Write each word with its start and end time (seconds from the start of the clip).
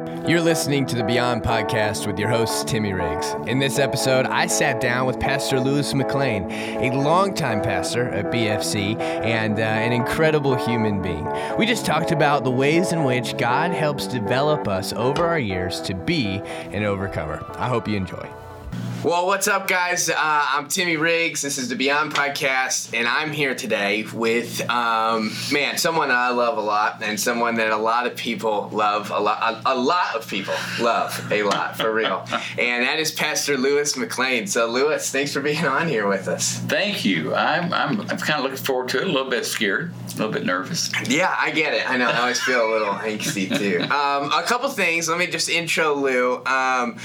You're 0.00 0.40
listening 0.40 0.86
to 0.86 0.96
the 0.96 1.04
Beyond 1.04 1.42
Podcast 1.42 2.06
with 2.06 2.18
your 2.18 2.28
host, 2.28 2.68
Timmy 2.68 2.92
Riggs. 2.92 3.34
In 3.46 3.58
this 3.58 3.78
episode, 3.78 4.26
I 4.26 4.46
sat 4.46 4.80
down 4.80 5.06
with 5.06 5.18
Pastor 5.18 5.58
Lewis 5.58 5.92
McClain, 5.92 6.50
a 6.50 6.96
longtime 6.96 7.62
pastor 7.62 8.08
at 8.08 8.26
BFC 8.26 8.98
and 8.98 9.58
uh, 9.58 9.62
an 9.62 9.92
incredible 9.92 10.54
human 10.54 11.02
being. 11.02 11.26
We 11.58 11.66
just 11.66 11.84
talked 11.84 12.12
about 12.12 12.44
the 12.44 12.50
ways 12.50 12.92
in 12.92 13.04
which 13.04 13.36
God 13.38 13.72
helps 13.72 14.06
develop 14.06 14.68
us 14.68 14.92
over 14.92 15.26
our 15.26 15.38
years 15.38 15.80
to 15.82 15.94
be 15.94 16.40
an 16.72 16.84
overcomer. 16.84 17.44
I 17.56 17.68
hope 17.68 17.88
you 17.88 17.96
enjoy. 17.96 18.28
Well, 19.02 19.26
what's 19.26 19.48
up, 19.48 19.66
guys? 19.66 20.10
Uh, 20.10 20.14
I'm 20.18 20.68
Timmy 20.68 20.98
Riggs. 20.98 21.40
This 21.40 21.56
is 21.56 21.70
the 21.70 21.74
Beyond 21.74 22.12
Podcast, 22.12 22.92
and 22.92 23.08
I'm 23.08 23.32
here 23.32 23.54
today 23.54 24.04
with, 24.12 24.60
um, 24.68 25.32
man, 25.50 25.78
someone 25.78 26.10
I 26.10 26.28
love 26.28 26.58
a 26.58 26.60
lot, 26.60 27.02
and 27.02 27.18
someone 27.18 27.54
that 27.54 27.70
a 27.70 27.78
lot 27.78 28.06
of 28.06 28.14
people 28.14 28.68
love 28.70 29.10
a 29.10 29.18
lot. 29.18 29.62
A, 29.64 29.72
a 29.72 29.74
lot 29.74 30.16
of 30.16 30.28
people 30.28 30.52
love 30.78 31.32
a 31.32 31.42
lot, 31.44 31.78
for 31.78 31.90
real. 31.90 32.26
and 32.58 32.84
that 32.84 32.98
is 32.98 33.10
Pastor 33.10 33.56
Lewis 33.56 33.94
McClain. 33.94 34.46
So, 34.46 34.66
Lewis, 34.66 35.10
thanks 35.10 35.32
for 35.32 35.40
being 35.40 35.64
on 35.64 35.88
here 35.88 36.06
with 36.06 36.28
us. 36.28 36.58
Thank 36.58 37.02
you. 37.06 37.34
I'm, 37.34 37.72
I'm, 37.72 38.02
I'm 38.02 38.18
kind 38.18 38.38
of 38.38 38.42
looking 38.42 38.58
forward 38.58 38.90
to 38.90 38.98
it. 38.98 39.04
A 39.04 39.10
little 39.10 39.30
bit 39.30 39.46
scared, 39.46 39.94
a 39.94 40.10
little 40.18 40.30
bit 40.30 40.44
nervous. 40.44 40.90
Yeah, 41.08 41.34
I 41.38 41.52
get 41.52 41.72
it. 41.72 41.88
I 41.88 41.96
know. 41.96 42.10
I 42.10 42.18
always 42.18 42.40
feel 42.42 42.68
a 42.68 42.70
little 42.70 42.92
angsty 42.92 43.48
too. 43.56 43.86
Um, 44.00 44.32
a 44.32 44.42
couple 44.44 44.68
things. 44.70 45.08
Let 45.08 45.18
me 45.18 45.26
just 45.26 45.48
intro 45.48 45.94
Lou. 45.94 46.44
Um, 46.44 46.96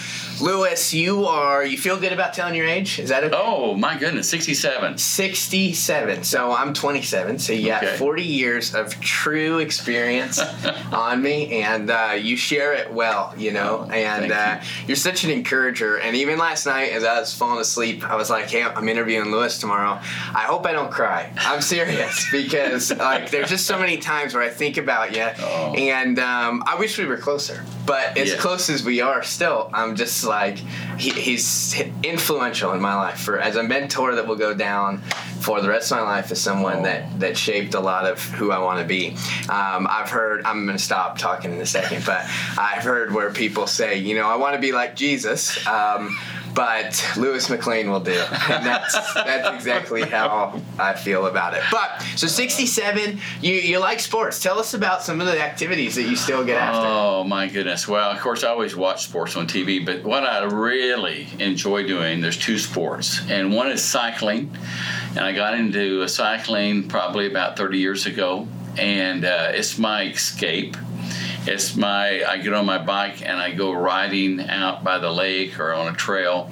Lewis, 0.42 0.94
you 0.94 1.26
are 1.26 1.66
you 1.66 1.78
feel 1.86 2.00
good 2.00 2.12
about 2.14 2.34
telling 2.34 2.56
your 2.56 2.66
age? 2.66 2.98
Is 2.98 3.10
that 3.10 3.24
okay? 3.24 3.36
Oh 3.38 3.76
my 3.76 3.96
goodness, 3.96 4.28
67. 4.28 4.98
67. 4.98 6.24
So 6.24 6.52
I'm 6.52 6.74
27. 6.74 7.38
So 7.38 7.54
you 7.54 7.68
got 7.68 7.86
40 7.86 8.24
years 8.24 8.74
of 8.74 9.00
true 9.02 9.60
experience 9.60 10.40
on 10.92 11.22
me, 11.22 11.62
and 11.62 11.92
uh, 11.92 12.18
you 12.20 12.38
share 12.38 12.74
it 12.74 12.92
well, 12.92 13.36
you 13.38 13.52
know. 13.52 13.86
Oh, 13.88 13.92
and 13.92 14.32
uh, 14.32 14.62
you're 14.88 14.96
such 14.96 15.26
an 15.26 15.30
encourager. 15.30 15.98
And 16.00 16.16
even 16.16 16.40
last 16.40 16.66
night, 16.66 16.92
as 16.92 17.04
I 17.04 17.20
was 17.20 17.36
falling 17.36 17.62
asleep, 17.62 18.04
I 18.04 18.16
was 18.16 18.32
like, 18.32 18.50
"Hey, 18.50 18.64
I'm 18.64 18.90
interviewing 18.90 19.30
Lewis 19.32 19.60
tomorrow. 19.60 20.00
I 20.34 20.46
hope 20.48 20.66
I 20.66 20.72
don't 20.72 20.90
cry. 20.92 21.32
I'm 21.38 21.62
serious 21.62 22.26
because 22.32 22.92
like 22.98 23.30
there's 23.30 23.50
just 23.50 23.68
so 23.68 23.78
many 23.78 23.98
times 23.98 24.34
where 24.34 24.42
I 24.42 24.50
think 24.50 24.78
about 24.78 25.16
you, 25.16 25.28
Oh. 25.40 25.76
and 25.78 26.18
um, 26.18 26.64
I 26.66 26.78
wish 26.80 26.98
we 26.98 27.06
were 27.06 27.18
closer. 27.18 27.64
But 27.86 28.18
as 28.18 28.32
Yeah. 28.32 28.38
close 28.38 28.72
as 28.72 28.84
we 28.84 29.02
are, 29.02 29.22
still, 29.22 29.70
I'm 29.72 29.96
just 29.96 30.24
like 30.24 30.58
he, 30.98 31.12
he's 31.12 31.72
influential 32.04 32.74
in 32.74 32.82
my 32.82 32.96
life 32.96 33.20
for 33.20 33.40
as 33.40 33.56
a 33.56 33.64
mentor 33.64 34.16
that 34.16 34.28
will 34.28 34.36
go 34.36 34.54
down 34.54 35.00
for 35.42 35.62
the 35.62 35.70
rest 35.70 35.92
of 35.92 35.98
my 35.98 36.04
life 36.04 36.32
as 36.32 36.42
someone 36.42 36.78
Oh. 36.80 36.84
that 36.84 37.20
that 37.20 37.38
shaped 37.38 37.74
a 37.76 37.80
lot 37.80 38.06
of 38.06 38.22
who 38.22 38.52
I 38.52 38.60
want 38.60 38.80
to 38.80 38.86
be. 38.86 39.12
Um, 39.50 39.88
I've 39.90 40.10
heard 40.10 40.46
I'm 40.46 40.66
going 40.66 40.78
to 40.78 40.84
stop 40.84 41.18
talking 41.18 41.52
in 41.54 41.62
a 41.62 41.66
second, 41.66 42.04
but 42.06 42.22
I've 42.58 42.84
heard 42.84 43.14
where 43.14 43.30
people 43.32 43.68
say, 43.68 43.98
you 43.98 44.16
know, 44.16 44.28
I 44.28 44.36
want 44.36 44.56
to 44.56 44.62
be 44.62 44.72
like 44.72 44.96
Jesus. 44.96 45.66
Um, 45.68 46.18
but 46.56 47.06
Lewis 47.18 47.50
McClain 47.50 47.90
will 47.90 48.00
do, 48.00 48.18
and 48.50 48.66
that's 48.66 49.14
that's 49.14 49.54
exactly 49.54 50.04
how 50.04 50.62
I 50.80 50.94
feel 50.94 51.28
about 51.28 51.54
it. 51.54 51.62
But 51.70 52.02
so 52.16 52.28
67, 52.28 53.20
you 53.42 53.54
you 53.54 53.80
like 53.80 54.00
sports. 54.00 54.42
Tell 54.42 54.58
us 54.58 54.74
about 54.74 55.04
some 55.04 55.20
of 55.20 55.28
the 55.28 55.42
activities 55.42 55.96
that 55.96 56.04
you 56.04 56.16
still 56.16 56.46
get 56.46 56.58
after. 56.58 56.88
Oh 56.88 57.24
my 57.26 57.48
goodness. 57.48 57.88
Well, 57.88 58.10
of 58.10 58.20
course, 58.22 58.44
I 58.44 58.50
always 58.50 58.76
watch 58.76 59.04
sports 59.04 59.36
on 59.36 59.48
TV, 59.48 59.86
but 59.86 60.04
what 60.04 60.24
I 60.24 60.44
really 60.46 61.28
enjoy 61.40 61.86
doing, 61.86 62.22
there's 62.22 62.38
two 62.38 62.58
sports, 62.58 63.20
and 63.30 63.54
one 63.54 63.70
is 63.70 63.84
cycling. 63.84 64.56
And 65.12 65.20
I 65.20 65.34
got 65.34 65.54
into 65.54 66.08
cycling 66.08 66.88
probably 66.88 67.28
about 67.28 67.58
30 67.58 67.78
years 67.78 68.06
ago, 68.06 68.48
and 68.78 69.26
uh, 69.26 69.52
it's 69.54 69.78
my 69.78 70.04
escape. 70.04 70.78
It's 71.48 71.76
my, 71.76 72.24
I 72.28 72.38
get 72.38 72.54
on 72.54 72.66
my 72.66 72.78
bike 72.80 73.22
and 73.22 73.40
I 73.40 73.52
go 73.52 73.72
riding 73.72 74.40
out 74.40 74.84
by 74.84 74.98
the 74.98 75.12
lake 75.12 75.60
or 75.60 75.74
on 75.74 75.94
a 75.94 75.96
trail, 75.96 76.50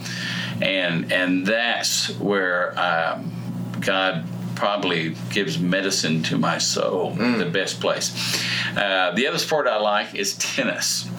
and 0.62 1.12
and 1.12 1.46
that's 1.46 2.10
where 2.20 2.78
um, 2.80 3.32
God 3.80 4.26
probably 4.56 5.16
gives 5.32 5.58
medicine 5.58 6.22
to 6.24 6.38
my 6.38 6.58
soul, 6.58 7.16
the 7.16 7.46
best 7.46 7.82
place. 7.82 8.14
Uh, 8.78 9.12
the 9.16 9.28
other 9.28 9.40
sport 9.40 9.68
I 9.68 9.78
like 9.78 10.14
is 10.16 10.38
tennis. 10.38 11.10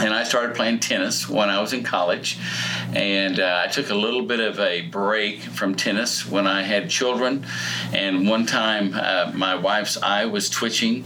And 0.00 0.14
I 0.14 0.24
started 0.24 0.56
playing 0.56 0.80
tennis 0.80 1.28
when 1.28 1.50
I 1.50 1.60
was 1.60 1.72
in 1.72 1.82
college. 1.82 2.38
And 2.94 3.38
uh, 3.38 3.62
I 3.64 3.68
took 3.68 3.90
a 3.90 3.94
little 3.94 4.22
bit 4.22 4.40
of 4.40 4.58
a 4.58 4.82
break 4.82 5.40
from 5.42 5.74
tennis 5.74 6.26
when 6.26 6.46
I 6.46 6.62
had 6.62 6.90
children. 6.90 7.46
And 7.92 8.28
one 8.28 8.46
time, 8.46 8.94
uh, 8.94 9.32
my 9.34 9.54
wife's 9.54 9.96
eye 10.02 10.24
was 10.24 10.48
twitching, 10.48 11.04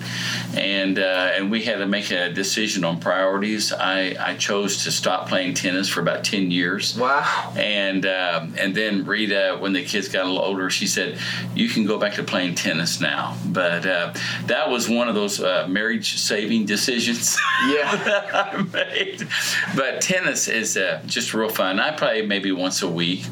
and 0.55 0.99
uh, 0.99 1.33
and 1.35 1.51
we 1.51 1.63
had 1.63 1.79
to 1.79 1.87
make 1.87 2.11
a 2.11 2.33
decision 2.33 2.85
on 2.85 3.01
priorities. 3.01 3.73
I, 3.73 4.17
I 4.19 4.37
chose 4.37 4.85
to 4.85 4.93
stop 4.93 5.29
playing 5.29 5.55
tennis 5.55 5.89
for 5.89 6.01
about 6.01 6.25
10 6.25 6.51
years. 6.51 6.97
Wow. 6.97 7.53
And 7.57 8.07
um, 8.07 8.55
and 8.59 8.75
then 8.75 9.05
Rita, 9.05 9.59
when 9.61 9.73
the 9.73 9.85
kids 9.85 10.09
got 10.09 10.25
a 10.25 10.29
little 10.29 10.43
older, 10.43 10.71
she 10.71 10.87
said, 10.87 11.19
"You 11.55 11.69
can 11.69 11.85
go 11.85 11.99
back 11.99 12.15
to 12.15 12.23
playing 12.23 12.55
tennis 12.55 13.01
now." 13.01 13.37
But 13.47 13.87
uh, 13.87 14.15
that 14.47 14.71
was 14.71 14.89
one 14.89 15.09
of 15.09 15.15
those 15.15 15.41
uh, 15.41 15.67
marriage-saving 15.69 16.67
decisions 16.67 17.37
Yeah. 17.67 18.65
made. 18.91 19.27
But 19.77 20.01
tennis 20.01 20.49
is 20.49 20.77
uh, 20.77 21.01
just 21.07 21.35
real 21.35 21.49
fun. 21.49 21.81
I 21.81 21.91
play 21.93 22.23
maybe 22.23 22.53
once 22.53 22.83
a 22.83 22.89
week. 22.89 23.25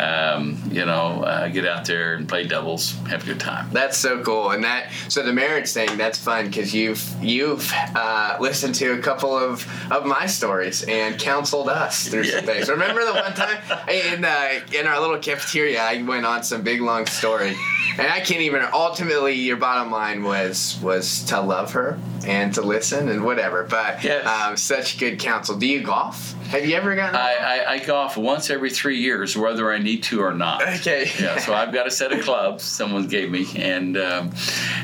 Um, 0.00 0.62
you 0.70 0.84
know, 0.86 1.22
uh, 1.24 1.48
get 1.48 1.66
out 1.66 1.84
there 1.84 2.14
and 2.14 2.28
play 2.28 2.46
doubles, 2.46 2.92
have 3.08 3.22
a 3.22 3.26
good 3.26 3.40
time. 3.40 3.68
That's 3.72 3.96
so 3.98 4.22
cool, 4.22 4.50
and 4.50 4.64
that 4.64 4.90
so 5.08 5.22
the 5.22 5.32
marriage 5.32 5.70
thing 5.70 5.96
that's 5.98 6.18
fun 6.18 6.46
because 6.46 6.74
you've 6.74 7.02
you've 7.22 7.70
uh, 7.94 8.36
listened 8.40 8.74
to 8.76 8.92
a 8.92 8.98
couple 8.98 9.36
of 9.36 9.66
of 9.92 10.06
my 10.06 10.26
stories 10.26 10.82
and 10.84 11.18
counseled 11.18 11.68
us 11.68 12.08
through 12.08 12.24
some 12.24 12.44
things. 12.44 12.68
Remember 12.68 13.04
the 13.04 13.12
one 13.12 13.34
time 13.34 13.58
in 13.88 14.24
uh, 14.24 14.60
in 14.74 14.86
our 14.86 15.00
little 15.00 15.18
cafeteria, 15.18 15.82
I 15.82 16.02
went 16.02 16.24
on 16.24 16.42
some 16.42 16.62
big 16.62 16.80
long 16.80 17.06
story, 17.06 17.54
and 17.98 18.06
I 18.08 18.20
can't 18.20 18.40
even. 18.42 18.62
Ultimately, 18.72 19.34
your 19.34 19.56
bottom 19.56 19.90
line 19.92 20.22
was 20.22 20.78
was 20.82 21.22
to 21.24 21.40
love 21.40 21.72
her 21.72 21.98
and 22.26 22.54
to 22.54 22.62
listen 22.62 23.08
and 23.08 23.24
whatever. 23.24 23.64
But 23.64 24.02
Yes. 24.04 24.26
um, 24.26 24.56
such 24.56 24.91
good 24.98 25.18
counsel. 25.18 25.56
Do 25.56 25.66
you 25.66 25.82
golf? 25.82 26.32
Have 26.48 26.66
you 26.66 26.76
ever 26.76 26.94
gotten? 26.94 27.16
I, 27.16 27.34
I, 27.34 27.70
I 27.72 27.78
golf 27.78 28.16
once 28.16 28.50
every 28.50 28.70
three 28.70 28.98
years, 28.98 29.36
whether 29.36 29.72
I 29.72 29.78
need 29.78 30.02
to 30.04 30.20
or 30.20 30.34
not. 30.34 30.62
okay. 30.62 31.10
yeah, 31.18 31.38
so 31.38 31.54
I've 31.54 31.72
got 31.72 31.86
a 31.86 31.90
set 31.90 32.12
of 32.12 32.20
clubs 32.22 32.62
someone 32.62 33.06
gave 33.08 33.30
me, 33.30 33.46
and 33.56 33.96
um, 33.96 34.32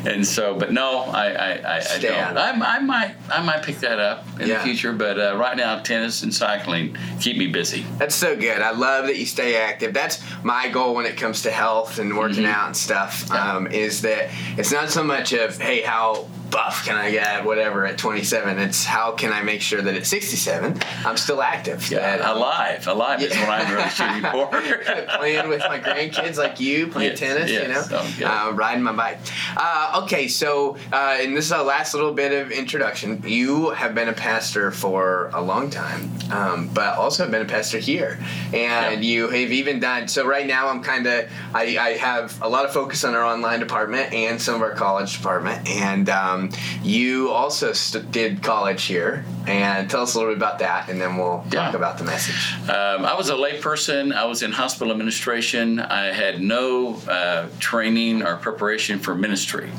and 0.07 0.27
so, 0.27 0.55
but 0.59 0.73
no, 0.73 1.01
I 1.03 1.27
I, 1.33 1.51
I, 1.53 1.77
I 1.95 1.99
don't. 1.99 2.39
I, 2.39 2.79
might 2.79 3.15
I 3.31 3.43
might 3.43 3.63
pick 3.63 3.79
that 3.81 3.99
up 3.99 4.25
in 4.41 4.49
Yeah. 4.49 4.59
the 4.59 4.65
future, 4.65 4.93
but 4.93 5.19
uh, 5.19 5.37
right 5.37 5.57
now 5.57 5.79
tennis 5.81 6.23
and 6.23 6.33
cycling 6.35 6.97
keep 7.21 7.37
me 7.37 7.49
busy. 7.49 7.85
That's 7.99 8.15
so 8.15 8.35
good. 8.37 8.63
I 8.63 8.71
love 8.71 9.07
that 9.07 9.19
you 9.19 9.27
stay 9.27 9.57
active. 9.57 9.93
That's 9.93 10.23
my 10.43 10.69
goal 10.69 10.95
when 10.95 11.05
it 11.07 11.17
comes 11.17 11.43
to 11.43 11.51
health 11.51 11.99
and 11.99 12.17
working 12.17 12.47
out 12.47 12.67
and 12.69 12.77
stuff. 12.77 13.25
Mm-hmm. 13.25 13.35
Yeah. 13.35 13.53
Um, 13.55 13.67
is 13.69 14.03
that 14.03 14.31
it's 14.57 14.73
not 14.73 14.89
so 14.91 15.03
much 15.03 15.33
of 15.33 15.59
hey 15.61 15.83
how 15.83 16.27
buff 16.51 16.85
can 16.85 16.97
I 16.97 17.11
get 17.11 17.45
whatever 17.45 17.85
at 17.87 17.99
27. 17.99 18.59
It's 18.59 18.85
how 18.85 19.13
can 19.13 19.33
I 19.33 19.43
make 19.43 19.61
sure 19.61 19.83
that 19.83 19.95
at 19.95 20.07
67 20.07 20.81
I'm 21.05 21.17
still 21.17 21.43
active. 21.43 21.89
That 21.91 22.23
I'm 22.25 22.37
alive, 22.37 22.87
alive 22.87 23.23
is 23.23 23.35
what 23.37 23.49
I'm 23.49 23.73
really 23.75 23.89
shooting 23.91 24.23
for. 24.31 24.49
playing 25.19 25.49
with 25.49 25.61
my 25.61 25.79
grandkids 25.79 26.37
like 26.37 26.61
you, 26.61 26.87
playing 26.89 27.11
Yes, 27.11 27.19
tennis, 27.21 27.51
you 27.51 27.61
know, 27.69 27.69
yes. 27.69 28.23
Oh, 28.23 28.51
uh, 28.51 28.53
riding 28.53 28.83
my 28.83 28.93
bike. 28.93 29.19
Uh, 29.57 30.01
okay, 30.05 30.29
so 30.29 30.77
uh, 30.93 31.19
and 31.21 31.37
this 31.37 31.45
is 31.47 31.53
our 31.53 31.65
last 31.65 31.95
little 31.95 32.13
bit 32.13 32.33
of 32.33 32.51
introduction. 32.51 33.23
You 33.27 33.71
have 33.71 33.95
been 33.95 34.09
a 34.09 34.13
pastor 34.13 34.71
for 34.71 35.31
a 35.35 35.41
long 35.41 35.71
time, 35.71 36.11
um, 36.31 36.69
but 36.73 36.97
also 36.99 37.25
have 37.25 37.33
been 37.33 37.43
a 37.43 37.49
pastor 37.49 37.79
here, 37.79 38.19
and 38.55 39.03
Yeah. 39.05 39.11
you 39.11 39.29
have 39.29 39.53
even 39.53 39.81
done. 39.81 40.09
So 40.09 40.27
right 40.27 40.47
now, 40.47 40.69
I'm 40.69 40.83
kind 40.83 41.07
of 41.07 41.31
I, 41.55 41.79
I 41.79 41.89
have 41.99 42.41
a 42.43 42.49
lot 42.49 42.65
of 42.65 42.73
focus 42.73 43.05
on 43.05 43.15
our 43.15 43.25
online 43.25 43.61
department 43.61 44.13
and 44.13 44.41
some 44.41 44.55
of 44.55 44.63
our 44.63 44.75
college 44.75 45.17
department, 45.17 45.69
and 45.69 46.09
um, 46.09 46.38
you 46.83 47.31
also 47.31 47.73
st- 47.73 48.11
did 48.11 48.43
college 48.43 48.85
here. 48.85 49.25
And 49.47 49.89
tell 49.89 50.03
us 50.03 50.15
a 50.15 50.19
little 50.19 50.35
bit 50.35 50.37
about 50.37 50.59
that, 50.59 50.91
and 50.91 51.01
then 51.01 51.17
we'll 51.17 51.43
talk 51.51 51.73
about 51.73 51.97
the 51.97 52.05
message. 52.05 52.53
Um, 52.69 53.07
I 53.07 53.15
was 53.15 53.31
a 53.31 53.35
layperson. 53.35 54.13
I 54.13 54.27
was 54.27 54.43
in 54.43 54.53
hospital 54.53 54.93
administration. 54.93 55.81
I 55.81 56.13
had 56.13 56.43
no 56.43 56.97
uh, 57.09 57.49
training 57.59 58.23
or 58.23 58.37
preparation 58.37 58.99
for 58.99 59.15
ministry. 59.15 59.71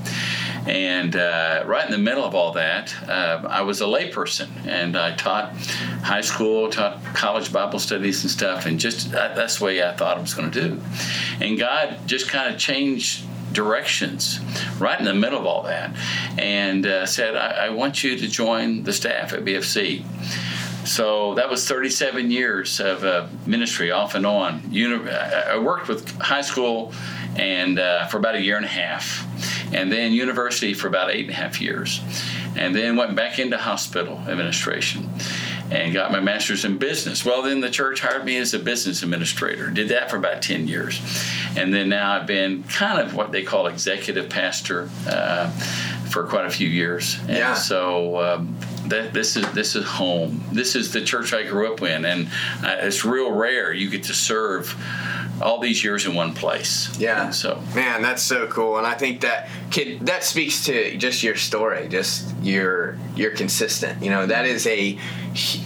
And 0.65 1.15
uh, 1.15 1.63
right 1.67 1.85
in 1.85 1.91
the 1.91 1.99
middle 1.99 2.25
of 2.25 2.33
all 2.33 2.51
that, 2.53 2.93
uh, 3.07 3.47
I 3.47 3.61
was 3.61 3.81
a 3.81 3.85
layperson, 3.85 4.49
and 4.65 4.97
I 4.97 5.15
taught 5.15 5.55
high 6.01 6.21
school, 6.21 6.69
taught 6.69 7.03
college 7.13 7.53
Bible 7.53 7.79
studies 7.79 8.23
and 8.23 8.31
stuff, 8.31 8.65
and 8.65 8.79
just 8.79 9.11
that, 9.11 9.35
that's 9.35 9.59
the 9.59 9.65
way 9.65 9.83
I 9.83 9.93
thought 9.95 10.17
I 10.17 10.21
was 10.21 10.33
going 10.33 10.49
to 10.51 10.61
do. 10.61 10.81
And 11.41 11.59
God 11.59 11.99
just 12.07 12.27
kind 12.29 12.53
of 12.53 12.59
changed 12.59 13.23
directions 13.53 14.39
right 14.79 14.99
in 14.99 15.05
the 15.05 15.13
middle 15.13 15.39
of 15.39 15.45
all 15.45 15.63
that, 15.63 15.95
and 16.37 16.85
uh, 16.85 17.05
said, 17.05 17.35
I, 17.35 17.67
"I 17.67 17.69
want 17.69 18.03
you 18.03 18.17
to 18.17 18.27
join 18.27 18.83
the 18.83 18.93
staff 18.93 19.33
at 19.33 19.43
BFC." 19.45 20.03
So 20.85 21.35
that 21.35 21.49
was 21.49 21.67
37 21.67 22.31
years 22.31 22.79
of 22.79 23.03
uh, 23.03 23.27
ministry 23.45 23.91
off 23.91 24.15
and 24.15 24.25
on. 24.25 24.63
Uni- 24.71 25.09
I 25.09 25.57
worked 25.59 25.87
with 25.87 26.17
high 26.19 26.41
school 26.41 26.93
and 27.35 27.77
uh, 27.77 28.07
for 28.07 28.17
about 28.17 28.35
a 28.35 28.41
year 28.41 28.55
and 28.55 28.65
a 28.65 28.69
half, 28.69 29.25
and 29.73 29.91
then 29.91 30.13
university 30.13 30.73
for 30.73 30.87
about 30.87 31.11
eight 31.11 31.25
and 31.25 31.31
a 31.31 31.33
half 31.33 31.61
years. 31.61 32.01
and 32.55 32.73
then 32.75 32.95
went 32.95 33.15
back 33.15 33.37
into 33.39 33.57
hospital 33.57 34.17
administration 34.27 35.07
and 35.71 35.93
got 35.93 36.11
my 36.11 36.19
master's 36.19 36.65
in 36.65 36.77
business. 36.77 37.23
Well, 37.23 37.41
then 37.43 37.61
the 37.61 37.69
church 37.69 38.01
hired 38.01 38.25
me 38.25 38.37
as 38.37 38.53
a 38.53 38.59
business 38.59 39.03
administrator. 39.03 39.69
Did 39.69 39.89
that 39.89 40.09
for 40.09 40.17
about 40.17 40.41
10 40.41 40.67
years. 40.67 40.99
And 41.55 41.73
then 41.73 41.89
now 41.89 42.11
I've 42.13 42.27
been 42.27 42.63
kind 42.63 42.99
of 42.99 43.13
what 43.15 43.31
they 43.31 43.43
call 43.43 43.67
executive 43.67 44.29
pastor 44.29 44.89
uh, 45.07 45.49
for 46.09 46.23
quite 46.23 46.45
a 46.45 46.49
few 46.49 46.67
years. 46.67 47.19
And 47.27 47.37
Yeah. 47.37 47.53
so 47.53 48.19
um, 48.19 48.55
that 48.87 49.13
this 49.13 49.35
is 49.37 49.45
this 49.53 49.75
is 49.75 49.85
home. 49.85 50.43
This 50.51 50.75
is 50.75 50.91
the 50.91 51.01
church 51.01 51.33
I 51.33 51.43
grew 51.43 51.71
up 51.71 51.81
in, 51.83 52.05
and 52.05 52.27
uh, 52.63 52.77
it's 52.81 53.05
real 53.05 53.31
rare 53.31 53.71
you 53.71 53.89
get 53.89 54.03
to 54.03 54.13
serve 54.13 54.75
all 55.41 55.59
these 55.59 55.83
years 55.83 56.05
in 56.05 56.15
one 56.15 56.33
place. 56.33 56.89
Yeah. 56.99 57.25
And 57.25 57.35
so 57.35 57.61
Man, 57.75 58.01
that's 58.01 58.23
so 58.23 58.47
cool, 58.47 58.77
and 58.79 58.87
I 58.87 58.95
think 58.95 59.21
that 59.21 59.49
kid 59.69 60.05
that 60.07 60.23
speaks 60.23 60.65
to 60.65 60.97
just 60.97 61.21
your 61.21 61.35
story. 61.35 61.87
Just 61.89 62.33
you're 62.41 62.97
you're 63.15 63.31
consistent. 63.35 64.01
You 64.03 64.09
know, 64.09 64.25
that 64.25 64.45
is 64.45 64.65
a 64.65 64.97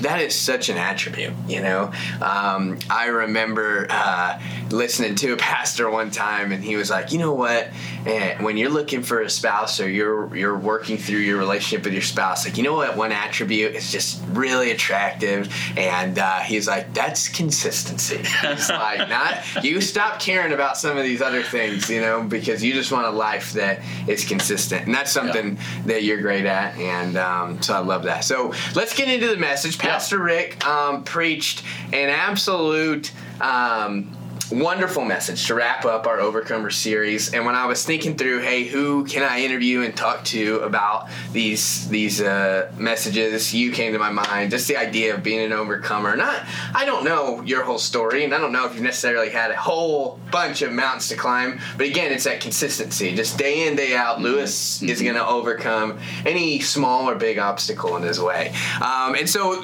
that 0.01 0.21
is 0.21 0.35
such 0.35 0.69
an 0.69 0.77
attribute. 0.77 1.33
You 1.47 1.61
know, 1.61 1.91
um, 2.21 2.79
I 2.89 3.07
remember 3.07 3.87
uh, 3.89 4.39
listening 4.69 5.15
to 5.15 5.33
a 5.33 5.37
pastor 5.43 5.89
one 5.89 6.11
time, 6.11 6.51
and 6.51 6.63
he 6.63 6.75
was 6.75 6.89
like, 6.89 7.11
you 7.11 7.19
know 7.19 7.33
what? 7.33 7.69
And 8.05 8.43
when 8.43 8.57
you're 8.57 8.69
looking 8.69 9.01
for 9.01 9.21
a 9.21 9.29
spouse 9.29 9.79
or 9.79 9.89
you're 9.89 10.35
you're 10.35 10.57
working 10.57 10.97
through 10.97 11.19
your 11.19 11.37
relationship 11.37 11.85
with 11.85 11.93
your 11.93 12.01
spouse, 12.01 12.45
like 12.45 12.57
you 12.57 12.63
know 12.63 12.73
what? 12.73 12.97
One 12.97 13.11
attribute 13.11 13.75
is 13.75 13.91
just 13.91 14.21
really 14.29 14.71
attractive, 14.71 15.53
and 15.77 16.19
uh, 16.19 16.39
he's 16.39 16.67
like, 16.67 16.93
that's 16.93 17.29
consistency. 17.29 18.21
It's 18.43 18.69
like 18.69 19.09
not 19.09 19.63
you 19.63 19.81
stop 19.81 20.19
caring 20.19 20.53
about 20.53 20.77
some 20.77 20.97
of 20.97 21.03
these 21.03 21.21
other 21.21 21.43
things, 21.43 21.89
you 21.89 22.01
know, 22.01 22.23
because 22.23 22.63
you 22.63 22.73
just 22.73 22.91
want 22.91 23.07
a 23.07 23.11
life 23.11 23.53
that 23.53 23.79
is 24.07 24.25
consistent, 24.25 24.85
and 24.85 24.93
that's 24.93 25.11
something 25.11 25.57
that 25.85 26.03
you're 26.03 26.21
great 26.21 26.45
at, 26.45 26.77
and 26.77 27.17
um, 27.17 27.61
so 27.61 27.73
I 27.73 27.79
love 27.79 28.03
that. 28.03 28.23
So 28.23 28.53
let's 28.75 28.93
get 28.93 29.07
into 29.07 29.27
the 29.27 29.37
message. 29.37 29.52
Pastor 29.77 30.19
Rick 30.19 30.65
um, 30.65 31.03
preached 31.03 31.63
an 31.91 32.09
absolute. 32.09 33.11
Um, 33.41 34.15
wonderful 34.53 35.03
message 35.03 35.47
to 35.47 35.55
wrap 35.55 35.83
up 35.83 36.05
our 36.05 36.19
overcomer 36.19 36.69
series. 36.69 37.33
And 37.33 37.45
when 37.45 37.55
i 37.55 37.65
was 37.65 37.83
thinking 37.83 38.15
through 38.15 38.41
hey 38.41 38.65
who 38.65 39.03
can 39.05 39.23
i 39.23 39.39
interview 39.39 39.81
and 39.81 39.95
talk 39.95 40.23
to 40.25 40.59
about 40.59 41.09
these 41.31 41.87
these 41.89 42.21
uh, 42.21 42.71
messages 42.77 43.53
you 43.53 43.71
came 43.71 43.93
to 43.93 43.99
my 43.99 44.11
mind. 44.11 44.51
Just 44.51 44.67
the 44.67 44.77
idea 44.77 45.15
of 45.15 45.23
being 45.23 45.39
an 45.39 45.53
overcomer. 45.53 46.15
Not 46.15 46.45
i 46.75 46.85
don't 46.85 47.03
know 47.03 47.41
your 47.41 47.63
whole 47.63 47.79
story 47.79 48.23
and 48.23 48.33
i 48.33 48.37
don't 48.37 48.51
know 48.51 48.65
if 48.65 48.75
you've 48.75 48.83
necessarily 48.83 49.29
had 49.29 49.49
a 49.49 49.57
whole 49.57 50.19
bunch 50.31 50.61
of 50.61 50.71
mountains 50.71 51.09
to 51.09 51.15
climb 51.15 51.59
but 51.77 51.87
again 51.87 52.11
it's 52.11 52.25
that 52.25 52.39
consistency. 52.39 53.15
Just 53.15 53.37
day 53.37 53.67
in 53.67 53.75
day 53.75 53.95
out 53.95 54.21
lewis 54.21 54.81
is 54.83 55.01
going 55.01 55.15
to 55.15 55.25
overcome 55.25 55.99
any 56.25 56.59
small 56.59 57.09
or 57.09 57.15
big 57.15 57.39
obstacle 57.39 57.95
in 57.97 58.03
his 58.03 58.19
way. 58.19 58.53
Um, 58.81 59.15
and 59.15 59.27
so 59.27 59.63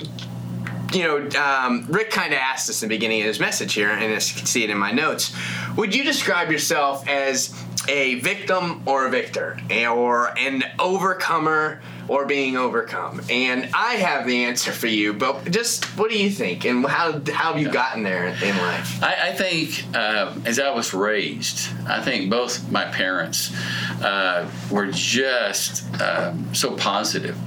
you 0.94 1.04
know, 1.04 1.30
um, 1.40 1.86
Rick 1.90 2.10
kind 2.10 2.34
of 2.34 2.40
asked 2.40 2.70
us 2.70 2.82
in 2.82 2.90
the 2.90 2.96
beginning 2.96 3.22
of 3.22 3.28
his 3.28 3.40
message 3.40 3.74
here, 3.74 3.90
and 3.90 4.12
as 4.14 4.32
you 4.32 4.38
can 4.38 4.46
see 4.46 4.64
it 4.64 4.70
in 4.70 4.78
my 4.78 4.92
notes. 4.92 5.36
Would 5.76 5.96
you 5.96 6.04
describe 6.04 6.52
yourself 6.52 7.08
as 7.08 7.54
a 7.88 8.16
victim 8.16 8.82
or 8.86 9.06
a 9.06 9.10
victor, 9.10 9.60
or 9.70 10.38
an 10.38 10.64
overcomer 10.80 11.82
or 12.08 12.26
being 12.26 12.58
overcome? 12.58 13.22
And 13.30 13.70
I 13.74 13.96
have 13.96 14.26
the 14.26 14.46
answer 14.46 14.72
for 14.72 14.88
you, 14.88 15.14
but 15.14 15.52
just 15.52 15.86
what 15.98 16.10
do 16.10 16.18
you 16.18 16.30
think, 16.30 16.66
and 16.66 16.86
how, 16.86 17.14
how 17.32 17.54
have 17.54 17.60
you 17.62 17.70
gotten 17.70 18.04
there 18.04 18.28
in 18.28 18.58
life? 18.58 19.04
I, 19.04 19.30
I 19.30 19.34
think 19.34 19.96
uh, 19.96 20.36
as 20.46 20.60
I 20.60 20.74
was 20.74 20.94
raised, 20.94 21.70
I 21.88 22.02
think 22.02 22.32
both 22.32 22.70
my 22.72 22.86
parents 22.86 23.56
uh, 24.02 24.50
were 24.72 24.88
just 24.92 25.84
um, 26.02 26.54
so 26.54 26.76
positive 26.76 27.38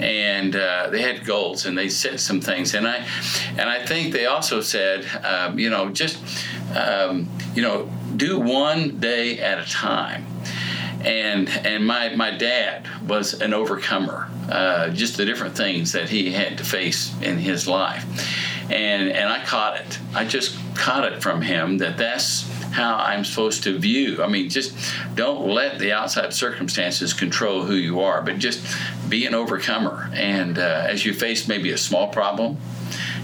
and 0.00 0.54
uh, 0.56 0.88
they 0.90 1.02
had 1.02 1.24
goals 1.24 1.66
and 1.66 1.76
they 1.76 1.88
said 1.88 2.20
some 2.20 2.40
things. 2.40 2.74
And 2.74 2.86
i 2.86 3.06
and 3.56 3.68
i 3.68 3.84
think 3.84 4.12
they 4.12 4.26
also 4.26 4.60
said 4.60 5.04
um, 5.24 5.58
you 5.58 5.70
know 5.70 5.90
just 5.90 6.18
um, 6.74 7.28
you 7.54 7.62
know 7.62 7.88
do 8.16 8.38
one 8.38 8.98
day 8.98 9.38
at 9.38 9.58
a 9.58 9.70
time. 9.70 10.26
And 11.04 11.48
and 11.48 11.86
my 11.86 12.16
my 12.16 12.30
dad 12.30 12.86
was 13.06 13.34
an 13.40 13.54
overcomer 13.54 14.28
uh, 14.48 14.88
just 14.90 15.16
the 15.16 15.24
different 15.24 15.56
things 15.56 15.92
that 15.92 16.08
he 16.08 16.32
had 16.32 16.58
to 16.58 16.64
face 16.64 17.14
in 17.20 17.38
his 17.38 17.68
life. 17.68 18.04
And 18.70 19.10
and 19.10 19.28
I 19.28 19.44
caught 19.44 19.80
it. 19.80 19.98
I 20.14 20.24
just 20.24 20.56
caught 20.74 21.04
it 21.04 21.22
from 21.22 21.42
him 21.42 21.78
that 21.78 21.96
that's 21.96 22.44
how 22.76 22.96
I'm 22.96 23.24
supposed 23.24 23.62
to 23.64 23.78
view. 23.78 24.22
I 24.22 24.28
mean 24.28 24.48
just 24.48 24.76
don't 25.14 25.48
let 25.48 25.78
the 25.78 25.92
outside 25.92 26.32
circumstances 26.32 27.12
control 27.12 27.64
who 27.64 27.74
you 27.74 28.00
are 28.00 28.22
but 28.22 28.38
just 28.38 28.60
be 29.08 29.26
an 29.26 29.34
overcomer. 29.34 30.10
And 30.12 30.58
uh, 30.58 30.86
as 30.88 31.04
you 31.04 31.12
face 31.12 31.48
maybe 31.48 31.70
a 31.72 31.78
small 31.78 32.08
problem 32.08 32.58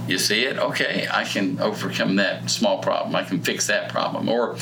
you 0.08 0.18
see 0.18 0.42
it 0.42 0.58
okay 0.58 1.06
I 1.10 1.24
can 1.24 1.60
overcome 1.60 2.16
that 2.16 2.50
small 2.50 2.78
problem. 2.78 3.14
I 3.14 3.24
can 3.24 3.40
fix 3.40 3.66
that 3.68 3.88
problem. 3.88 4.28
Or 4.28 4.56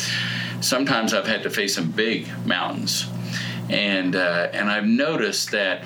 sometimes 0.61 1.15
I've 1.15 1.27
had 1.27 1.43
to 1.45 1.51
face 1.51 1.75
some 1.75 1.91
big 1.91 2.29
mountains, 2.47 3.07
and 3.69 4.15
uh, 4.15 4.49
and 4.53 4.71
I've 4.71 4.87
noticed 4.87 5.51
that 5.53 5.83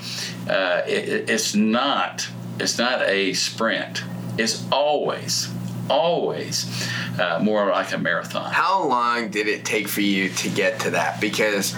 uh, 0.49 0.83
it, 0.87 1.31
it's 1.31 1.55
not 1.55 2.29
it's 2.59 2.79
not 2.79 3.03
a 3.03 3.33
sprint. 3.35 4.05
It's 4.37 4.65
always 4.71 5.49
always 5.91 6.89
uh, 7.19 7.39
more 7.43 7.69
like 7.69 7.93
a 7.93 7.99
marathon. 7.99 8.51
How 8.51 8.87
long 8.87 9.31
did 9.31 9.49
it 9.49 9.65
take 9.65 9.89
for 9.89 10.01
you 10.01 10.29
to 10.29 10.49
get 10.49 10.81
to 10.81 10.91
that? 10.91 11.21
Because 11.21 11.75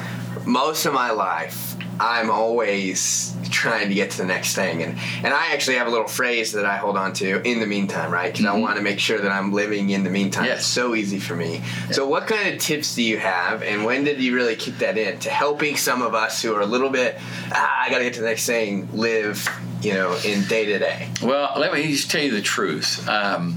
most 0.46 0.86
of 0.86 0.94
my 0.94 1.10
life, 1.10 1.76
I'm 1.98 2.30
always 2.30 3.34
trying 3.50 3.88
to 3.88 3.94
get 3.94 4.10
to 4.10 4.18
the 4.18 4.26
next 4.26 4.54
thing, 4.54 4.82
and 4.82 4.98
and 5.24 5.32
I 5.32 5.52
actually 5.52 5.76
have 5.76 5.86
a 5.86 5.90
little 5.90 6.06
phrase 6.06 6.52
that 6.52 6.66
I 6.66 6.76
hold 6.76 6.96
on 6.96 7.14
to 7.14 7.40
in 7.42 7.58
the 7.58 7.66
meantime, 7.66 8.12
right? 8.12 8.32
Because 8.32 8.46
I 8.46 8.56
want 8.58 8.76
to 8.76 8.82
make 8.82 8.98
sure 8.98 9.18
that 9.18 9.30
I'm 9.30 9.52
living 9.52 9.90
in 9.90 10.04
the 10.04 10.10
meantime. 10.10 10.44
Yes. 10.44 10.58
It's 10.58 10.66
so 10.66 10.94
easy 10.94 11.18
for 11.18 11.34
me. 11.34 11.62
So, 11.90 12.06
what 12.06 12.26
kind 12.26 12.52
of 12.52 12.60
tips 12.60 12.94
do 12.94 13.02
you 13.02 13.18
have, 13.18 13.62
and 13.62 13.84
when 13.84 14.04
did 14.04 14.20
you 14.20 14.34
really 14.34 14.56
kick 14.56 14.78
that 14.78 14.98
in 14.98 15.18
to 15.20 15.30
helping 15.30 15.76
some 15.76 16.02
of 16.02 16.14
us 16.14 16.42
who 16.42 16.54
are 16.54 16.60
a 16.60 16.66
little 16.66 16.90
bit, 16.90 17.16
ah, 17.52 17.84
I 17.84 17.90
got 17.90 17.98
to 17.98 18.04
get 18.04 18.14
to 18.14 18.20
the 18.20 18.26
next 18.26 18.46
thing, 18.46 18.88
live, 18.92 19.48
you 19.80 19.94
know, 19.94 20.18
in 20.24 20.44
day 20.44 20.66
to 20.66 20.78
day? 20.78 21.08
Well, 21.22 21.54
let 21.56 21.72
me 21.72 21.88
just 21.88 22.10
tell 22.10 22.22
you 22.22 22.30
the 22.30 22.42
truth. 22.42 23.08
Um, 23.08 23.56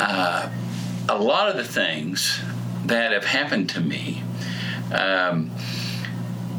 uh, 0.00 0.48
a 1.08 1.18
lot 1.18 1.48
of 1.48 1.56
the 1.56 1.64
things 1.64 2.40
that 2.86 3.12
have 3.12 3.24
happened 3.24 3.70
to 3.70 3.80
me, 3.80 4.22
um, 4.92 5.50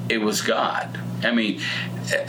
it 0.09 0.19
was 0.19 0.41
God. 0.41 0.99
I 1.23 1.31
mean, 1.31 1.61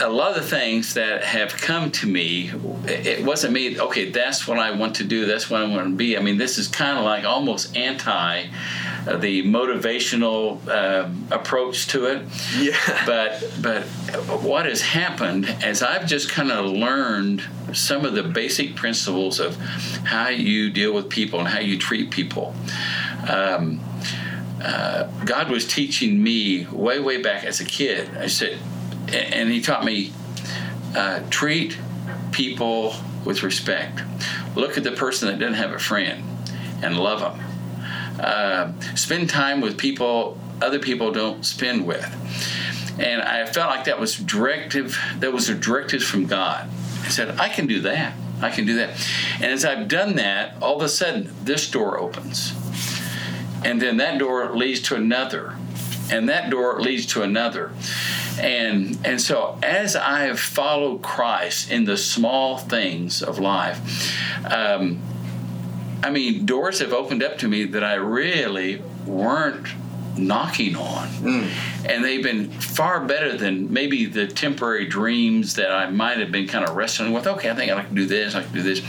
a 0.01 0.09
lot 0.09 0.37
of 0.37 0.43
the 0.43 0.49
things 0.49 0.95
that 0.95 1.25
have 1.25 1.53
come 1.53 1.91
to 1.91 2.07
me, 2.07 2.53
it 2.87 3.25
wasn't 3.25 3.53
me, 3.53 3.79
okay, 3.81 4.11
that's 4.11 4.47
what 4.47 4.59
I 4.59 4.71
want 4.71 4.97
to 4.97 5.05
do, 5.05 5.27
that's 5.27 5.51
what 5.51 5.63
I 5.63 5.69
want 5.69 5.89
to 5.89 5.97
be. 5.97 6.17
I 6.17 6.21
mean, 6.21 6.39
this 6.39 6.59
is 6.59 6.69
kind 6.69 6.99
of 6.99 7.05
like 7.05 7.25
almost 7.25 7.77
anti 7.77 8.47
uh, 9.07 9.17
the 9.17 9.43
motivational 9.43 10.67
um, 10.69 11.27
approach 11.31 11.87
to 11.89 12.07
it 12.07 12.27
Yeah. 12.59 12.77
but 13.07 13.45
but 13.61 13.83
what 14.43 14.67
has 14.67 14.81
happened 14.81 15.47
as 15.63 15.83
I've 15.83 16.07
just 16.07 16.31
kind 16.31 16.51
of 16.51 16.67
learned 16.67 17.43
some 17.73 18.05
of 18.05 18.15
the 18.15 18.23
basic 18.23 18.77
principles 18.77 19.41
of 19.41 19.57
how 19.57 20.29
you 20.29 20.71
deal 20.71 20.93
with 20.95 21.09
people 21.09 21.41
and 21.41 21.49
how 21.49 21.59
you 21.61 21.77
treat 21.79 22.11
people. 22.11 22.55
Um, 23.29 23.81
uh, 24.63 25.05
God 25.25 25.51
was 25.51 25.67
teaching 25.67 26.23
me 26.23 26.67
way 26.67 26.99
way 27.01 27.21
back 27.21 27.45
as 27.45 27.61
a 27.61 27.65
kid. 27.65 28.17
I 28.17 28.29
said, 28.29 28.59
and 29.13 29.51
He 29.51 29.61
taught 29.61 29.85
me 29.85 30.13
uh, 30.95 31.21
treat 31.31 31.77
people 32.33 32.95
with 33.25 33.43
respect. 33.43 34.03
Look 34.55 34.77
at 34.79 34.85
the 34.85 34.93
person 34.93 35.29
that 35.29 35.39
doesn't 35.39 35.55
have 35.55 35.73
a 35.73 35.79
friend 35.79 36.23
and 36.83 36.99
love 36.99 37.21
them. 37.21 37.41
Uh, 38.19 38.73
spend 38.95 39.29
time 39.29 39.61
with 39.61 39.77
people 39.77 40.39
other 40.63 40.79
people 40.79 41.11
don't 41.13 41.45
spend 41.45 41.87
with. 41.87 42.05
And 42.99 43.23
I 43.23 43.47
felt 43.47 43.71
like 43.71 43.85
that 43.85 43.99
was 43.99 44.17
directive. 44.17 44.99
That 45.19 45.33
was 45.33 45.49
a 45.49 45.55
directive 45.55 46.03
from 46.03 46.27
God. 46.27 46.69
I 47.03 47.09
said, 47.09 47.39
I 47.41 47.49
can 47.49 47.67
do 47.67 47.81
that. 47.83 48.15
I 48.41 48.51
can 48.51 48.67
do 48.67 48.77
that. 48.77 48.91
And 49.37 49.45
as 49.45 49.65
I've 49.65 49.89
done 49.89 50.17
that, 50.17 50.57
all 50.63 50.77
of 50.77 50.83
a 50.83 50.89
sudden, 50.89 51.33
this 51.43 51.71
door 51.71 51.99
opens, 51.99 52.53
and 53.65 53.81
then 53.81 53.97
that 53.99 54.19
door 54.19 54.55
leads 54.57 54.81
to 54.83 54.97
another, 54.97 55.57
and 56.11 56.29
that 56.29 56.51
door 56.51 56.81
leads 56.81 57.07
to 57.07 57.23
another. 57.23 57.73
And 58.39 58.99
and 59.05 59.21
so 59.21 59.59
as 59.63 59.95
I 59.95 60.23
have 60.23 60.41
followed 60.41 61.01
Christ 61.03 61.71
in 61.71 61.85
the 61.85 61.97
small 61.97 62.59
things 62.59 63.23
of 63.23 63.39
life, 63.39 63.79
um, 64.51 65.01
I 66.05 66.11
mean, 66.11 66.45
doors 66.45 66.81
have 66.81 66.93
opened 66.93 67.23
up 67.23 67.39
to 67.39 67.49
me 67.49 67.65
that 67.65 67.83
I 67.83 67.95
really 67.95 68.83
weren't 69.07 69.69
knocking 70.19 70.77
on. 70.77 71.09
Mm. 71.09 71.49
And 71.89 72.05
they've 72.05 72.23
been 72.23 72.51
far 72.51 73.07
better 73.07 73.39
than 73.39 73.73
maybe 73.73 74.05
the 74.05 74.27
temporary 74.27 74.87
dreams 74.87 75.55
that 75.55 75.73
I 75.73 75.89
might 75.89 76.19
have 76.19 76.31
been 76.31 76.47
kind 76.47 76.63
of 76.63 76.77
wrestling 76.77 77.15
with. 77.15 77.27
Okay, 77.27 77.51
I 77.51 77.55
think 77.55 77.73
I 77.73 77.83
can 77.83 77.95
do 77.95 78.05
this, 78.05 78.35
I 78.35 78.43
can 78.43 78.53
do 78.53 78.63
this. 78.63 78.81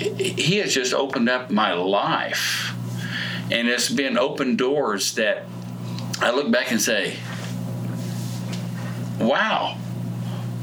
He 0.00 0.58
has 0.58 0.74
just 0.74 0.92
opened 0.92 1.28
up 1.28 1.52
my 1.52 1.72
life. 1.74 2.74
And 3.52 3.68
it's 3.68 3.88
been 3.88 4.18
open 4.18 4.56
doors 4.56 5.14
that 5.14 5.44
I 6.20 6.32
look 6.32 6.50
back 6.50 6.72
and 6.72 6.82
say, 6.82 7.18
wow, 9.20 9.78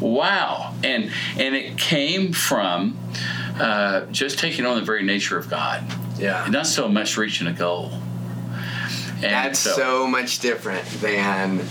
wow. 0.01 0.73
And 0.83 1.09
and 1.38 1.55
it 1.55 1.77
came 1.77 2.33
from 2.33 3.00
uh, 3.60 4.05
just 4.12 4.39
taking 4.39 4.65
on 4.65 4.75
the 4.75 4.86
very 4.86 5.03
nature 5.03 5.38
of 5.38 5.50
God. 5.50 5.84
Yeah. 6.17 6.48
Not 6.50 6.67
so 6.67 6.88
much 6.88 7.17
reaching 7.17 7.48
a 7.48 7.53
goal. 7.53 7.91
And 9.24 9.24
That's 9.24 9.60
so, 9.60 9.72
so 9.74 10.08
much 10.08 10.39
different 10.39 10.86
than 11.01 11.62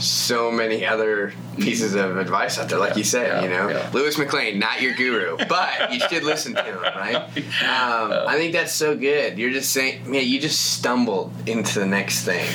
so 0.00 0.50
many 0.50 0.84
other 0.84 1.32
pieces 1.56 1.94
of 1.94 2.16
advice 2.16 2.58
out 2.58 2.68
there, 2.68 2.78
like 2.78 2.90
yeah, 2.90 2.96
you 2.96 3.04
said. 3.04 3.26
Yeah, 3.26 3.42
you 3.42 3.48
know, 3.48 3.68
yeah. 3.68 3.90
Lewis 3.92 4.16
McClain, 4.16 4.58
not 4.58 4.80
your 4.80 4.94
guru, 4.94 5.36
but 5.48 5.92
you 5.92 6.00
should 6.08 6.24
listen 6.24 6.54
to 6.54 6.62
him, 6.62 6.78
right? 6.80 7.16
Um, 7.16 8.12
I 8.26 8.34
think 8.36 8.52
that's 8.52 8.72
so 8.72 8.96
good. 8.96 9.38
You're 9.38 9.50
just 9.50 9.72
saying, 9.72 10.10
man, 10.10 10.26
you 10.26 10.40
just 10.40 10.60
stumbled 10.60 11.32
into 11.46 11.78
the 11.78 11.86
next 11.86 12.24
thing. 12.24 12.48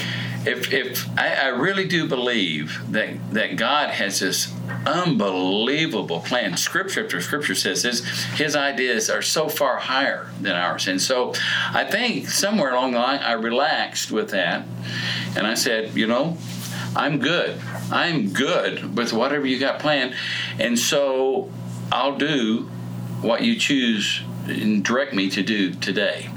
If, 0.46 0.74
if 0.74 1.08
I, 1.18 1.34
I 1.34 1.48
really 1.48 1.88
do 1.88 2.08
believe 2.08 2.80
that 2.92 3.34
that 3.34 3.56
God 3.56 3.92
has 3.92 4.20
this 4.20 4.54
unbelievable 4.86 6.20
plan. 6.20 6.58
Scripture 6.58 7.04
after 7.06 7.22
scripture 7.22 7.56
says 7.56 7.84
his 7.84 8.06
his 8.34 8.56
ideas 8.56 9.10
are 9.10 9.22
so 9.22 9.48
far 9.48 9.78
higher 9.78 10.28
than 10.42 10.56
ours, 10.56 10.88
and 10.88 11.02
so 11.02 11.34
I 11.72 11.86
think 11.86 12.30
somewhere 12.30 12.72
along 12.74 12.92
the 12.92 13.00
line 13.00 13.20
I 13.20 13.34
relaxed 13.34 14.12
with 14.12 14.32
that, 14.32 14.66
and 15.36 15.48
I 15.48 15.54
said, 15.54 15.96
you 15.96 16.08
know, 16.08 16.38
I'm 16.96 17.20
good. 17.20 17.60
I'm 17.92 18.30
good 18.30 18.96
with 18.96 19.14
whatever 19.14 19.46
you 19.46 19.60
got 19.60 19.80
planned. 19.80 20.14
And 20.60 20.78
so 20.78 21.50
I'll 21.92 22.18
do 22.18 22.70
what 23.22 23.42
you 23.42 23.56
choose 23.56 24.22
and 24.48 24.84
direct 24.84 25.14
me 25.14 25.30
to 25.32 25.42
do 25.42 25.74
today. 25.74 26.30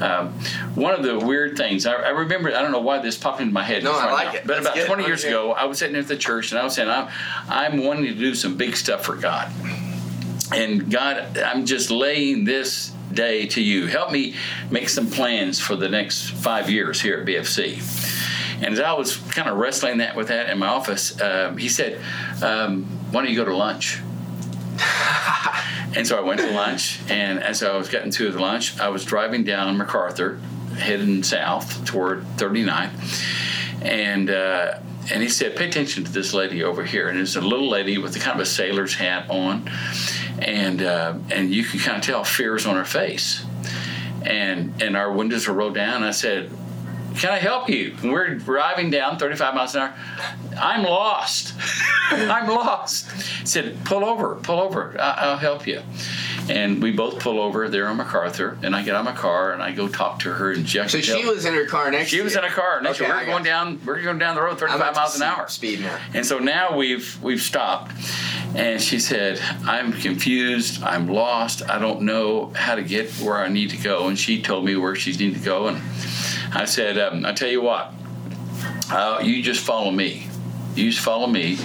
Um, 0.00 0.32
one 0.74 0.94
of 0.94 1.02
the 1.02 1.18
weird 1.18 1.56
things 1.56 1.86
I, 1.86 1.94
I, 1.94 2.08
remember, 2.10 2.48
I 2.54 2.62
don't 2.62 2.72
know 2.72 2.80
why 2.80 2.98
this 3.00 3.16
popped 3.16 3.40
into 3.40 3.52
my 3.52 3.64
head. 3.64 3.82
No, 3.82 3.92
I 3.92 4.12
like 4.12 4.26
now, 4.26 4.34
it. 4.34 4.46
But 4.46 4.60
about 4.60 4.76
20 4.76 5.04
years 5.04 5.24
ago, 5.24 5.52
I 5.52 5.64
was 5.64 5.78
sitting 5.78 5.96
at 5.96 6.08
the 6.08 6.16
church 6.16 6.52
and 6.52 6.58
I 6.60 6.64
was 6.64 6.74
saying, 6.74 6.88
I'm, 6.88 7.08
I'm 7.48 7.84
wanting 7.84 8.04
to 8.04 8.14
do 8.14 8.34
some 8.34 8.56
big 8.56 8.76
stuff 8.76 9.04
for 9.04 9.16
God. 9.16 9.50
And 10.54 10.90
God, 10.90 11.38
I'm 11.38 11.66
just 11.66 11.90
laying 11.90 12.44
this 12.44 12.92
day 13.12 13.46
to 13.48 13.60
you. 13.60 13.86
Help 13.86 14.12
me 14.12 14.34
make 14.70 14.88
some 14.88 15.08
plans 15.08 15.58
for 15.60 15.76
the 15.76 15.88
next 15.88 16.30
five 16.30 16.70
years 16.70 17.00
here 17.00 17.20
at 17.20 17.26
BFC. 17.26 17.82
And 18.62 18.72
as 18.72 18.80
I 18.80 18.92
was 18.92 19.16
kind 19.16 19.48
of 19.48 19.56
wrestling 19.56 19.98
that 19.98 20.16
with 20.16 20.28
that 20.28 20.48
in 20.48 20.58
my 20.58 20.68
office, 20.68 21.20
um, 21.20 21.56
he 21.58 21.68
said, 21.68 22.00
um, 22.42 22.84
"Why 23.12 23.22
don't 23.22 23.30
you 23.30 23.36
go 23.36 23.44
to 23.44 23.54
lunch?" 23.54 24.00
and 25.96 26.06
so 26.06 26.18
I 26.18 26.20
went 26.20 26.40
to 26.40 26.50
lunch, 26.50 27.00
and 27.08 27.42
as 27.42 27.62
I 27.62 27.76
was 27.76 27.88
getting 27.88 28.10
to 28.12 28.30
the 28.30 28.38
lunch, 28.38 28.78
I 28.78 28.88
was 28.88 29.04
driving 29.04 29.44
down 29.44 29.76
MacArthur, 29.76 30.38
heading 30.78 31.22
south 31.22 31.84
toward 31.84 32.24
39th, 32.36 33.82
and. 33.82 34.30
Uh, 34.30 34.80
and 35.10 35.22
he 35.22 35.28
said, 35.30 35.56
"Pay 35.56 35.68
attention 35.68 36.04
to 36.04 36.12
this 36.12 36.34
lady 36.34 36.62
over 36.62 36.84
here." 36.84 37.08
And 37.08 37.18
it's 37.18 37.34
a 37.34 37.40
little 37.40 37.68
lady 37.68 37.96
with 37.96 38.14
a 38.16 38.18
kind 38.18 38.38
of 38.38 38.42
a 38.42 38.46
sailor's 38.46 38.94
hat 38.94 39.30
on, 39.30 39.70
and 40.38 40.82
uh, 40.82 41.14
and 41.30 41.50
you 41.50 41.64
can 41.64 41.80
kind 41.80 41.96
of 41.96 42.02
tell 42.02 42.24
fear's 42.24 42.66
on 42.66 42.76
her 42.76 42.84
face. 42.84 43.42
And 44.22 44.82
and 44.82 44.98
our 44.98 45.10
windows 45.10 45.48
were 45.48 45.54
rolled 45.54 45.74
down. 45.74 46.02
I 46.02 46.10
said, 46.10 46.50
can 47.18 47.30
I 47.30 47.38
help 47.38 47.68
you? 47.68 47.96
We're 48.02 48.36
driving 48.36 48.90
down 48.90 49.18
35 49.18 49.54
miles 49.54 49.74
an 49.74 49.82
hour. 49.82 49.94
I'm 50.56 50.84
lost. 50.84 51.54
I'm 52.10 52.48
lost. 52.48 53.10
He 53.40 53.46
said, 53.46 53.84
pull 53.84 54.04
over, 54.04 54.36
pull 54.36 54.60
over. 54.60 54.98
I- 55.00 55.30
will 55.30 55.36
help 55.36 55.66
you. 55.66 55.82
And 56.48 56.82
we 56.82 56.92
both 56.92 57.18
pull 57.18 57.40
over 57.40 57.68
there 57.68 57.88
on 57.88 57.98
MacArthur, 57.98 58.56
and 58.62 58.74
I 58.74 58.82
get 58.82 58.94
out 58.94 59.00
of 59.00 59.14
my 59.14 59.20
car 59.20 59.52
and 59.52 59.62
I 59.62 59.72
go 59.72 59.86
talk 59.86 60.20
to 60.20 60.32
her. 60.32 60.52
And 60.52 60.64
Jack. 60.64 60.88
So 60.88 61.00
she 61.00 61.26
was 61.26 61.44
in 61.44 61.52
her 61.52 61.66
car 61.66 61.90
next. 61.90 62.08
She 62.08 62.22
was 62.22 62.36
in 62.36 62.44
a 62.44 62.48
car 62.48 62.80
next. 62.80 63.00
Okay, 63.00 63.10
we're 63.10 63.26
going 63.26 63.44
down. 63.44 63.80
We're 63.84 64.00
going 64.00 64.18
down 64.18 64.34
the 64.34 64.42
road 64.42 64.58
35 64.58 64.94
miles 64.94 65.16
an 65.16 65.22
hour. 65.22 65.46
Speed 65.48 65.80
now. 65.80 65.98
And 66.14 66.24
so 66.24 66.38
now 66.38 66.74
we've 66.74 67.22
we've 67.22 67.42
stopped, 67.42 67.92
and 68.54 68.80
she 68.80 68.98
said, 68.98 69.40
"I'm 69.66 69.92
confused. 69.92 70.82
I'm 70.82 71.08
lost. 71.08 71.68
I 71.68 71.78
don't 71.78 72.02
know 72.02 72.50
how 72.54 72.76
to 72.76 72.82
get 72.82 73.10
where 73.16 73.36
I 73.36 73.48
need 73.48 73.68
to 73.70 73.76
go." 73.76 74.08
And 74.08 74.18
she 74.18 74.40
told 74.40 74.64
me 74.64 74.74
where 74.76 74.96
she 74.96 75.12
needed 75.12 75.34
to 75.34 75.44
go, 75.44 75.66
and 75.66 75.82
I 76.52 76.64
said, 76.64 76.98
um, 76.98 77.26
I 77.26 77.32
tell 77.32 77.48
you 77.48 77.62
what, 77.62 77.92
uh, 78.90 79.20
you 79.22 79.42
just 79.42 79.64
follow 79.64 79.90
me. 79.90 80.28
You 80.74 80.90
just 80.90 81.04
follow 81.04 81.26
me, 81.26 81.58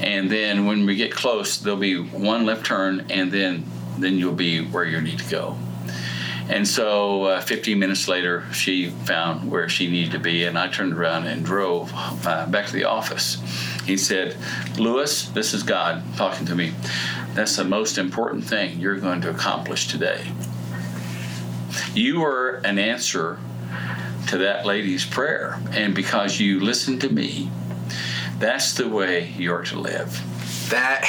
and 0.00 0.30
then 0.30 0.66
when 0.66 0.86
we 0.86 0.96
get 0.96 1.12
close, 1.12 1.58
there'll 1.58 1.78
be 1.78 2.00
one 2.00 2.46
left 2.46 2.64
turn, 2.64 3.06
and 3.10 3.30
then 3.30 3.64
then 3.98 4.18
you'll 4.18 4.34
be 4.34 4.62
where 4.62 4.84
you 4.84 5.00
need 5.00 5.18
to 5.18 5.30
go. 5.30 5.56
And 6.48 6.66
so, 6.66 7.24
uh, 7.24 7.40
15 7.40 7.78
minutes 7.78 8.06
later, 8.06 8.44
she 8.52 8.90
found 8.90 9.50
where 9.50 9.68
she 9.68 9.90
needed 9.90 10.12
to 10.12 10.20
be, 10.20 10.44
and 10.44 10.56
I 10.56 10.68
turned 10.68 10.92
around 10.92 11.26
and 11.26 11.44
drove 11.44 11.92
uh, 11.94 12.46
back 12.46 12.66
to 12.66 12.72
the 12.72 12.84
office. 12.84 13.42
He 13.84 13.96
said, 13.96 14.36
Lewis, 14.78 15.28
this 15.28 15.54
is 15.54 15.64
God 15.64 16.04
talking 16.16 16.46
to 16.46 16.54
me. 16.54 16.72
That's 17.34 17.56
the 17.56 17.64
most 17.64 17.98
important 17.98 18.44
thing 18.44 18.78
you're 18.78 19.00
going 19.00 19.22
to 19.22 19.30
accomplish 19.30 19.88
today. 19.88 20.30
You 21.94 22.22
are 22.22 22.56
an 22.64 22.78
answer 22.78 23.40
to 24.28 24.38
that 24.38 24.66
lady's 24.66 25.04
prayer. 25.04 25.60
And 25.70 25.94
because 25.94 26.40
you 26.40 26.60
listened 26.60 27.00
to 27.02 27.12
me, 27.12 27.50
that's 28.38 28.74
the 28.74 28.88
way 28.88 29.32
you're 29.36 29.62
to 29.64 29.78
live. 29.78 30.22
That 30.70 31.04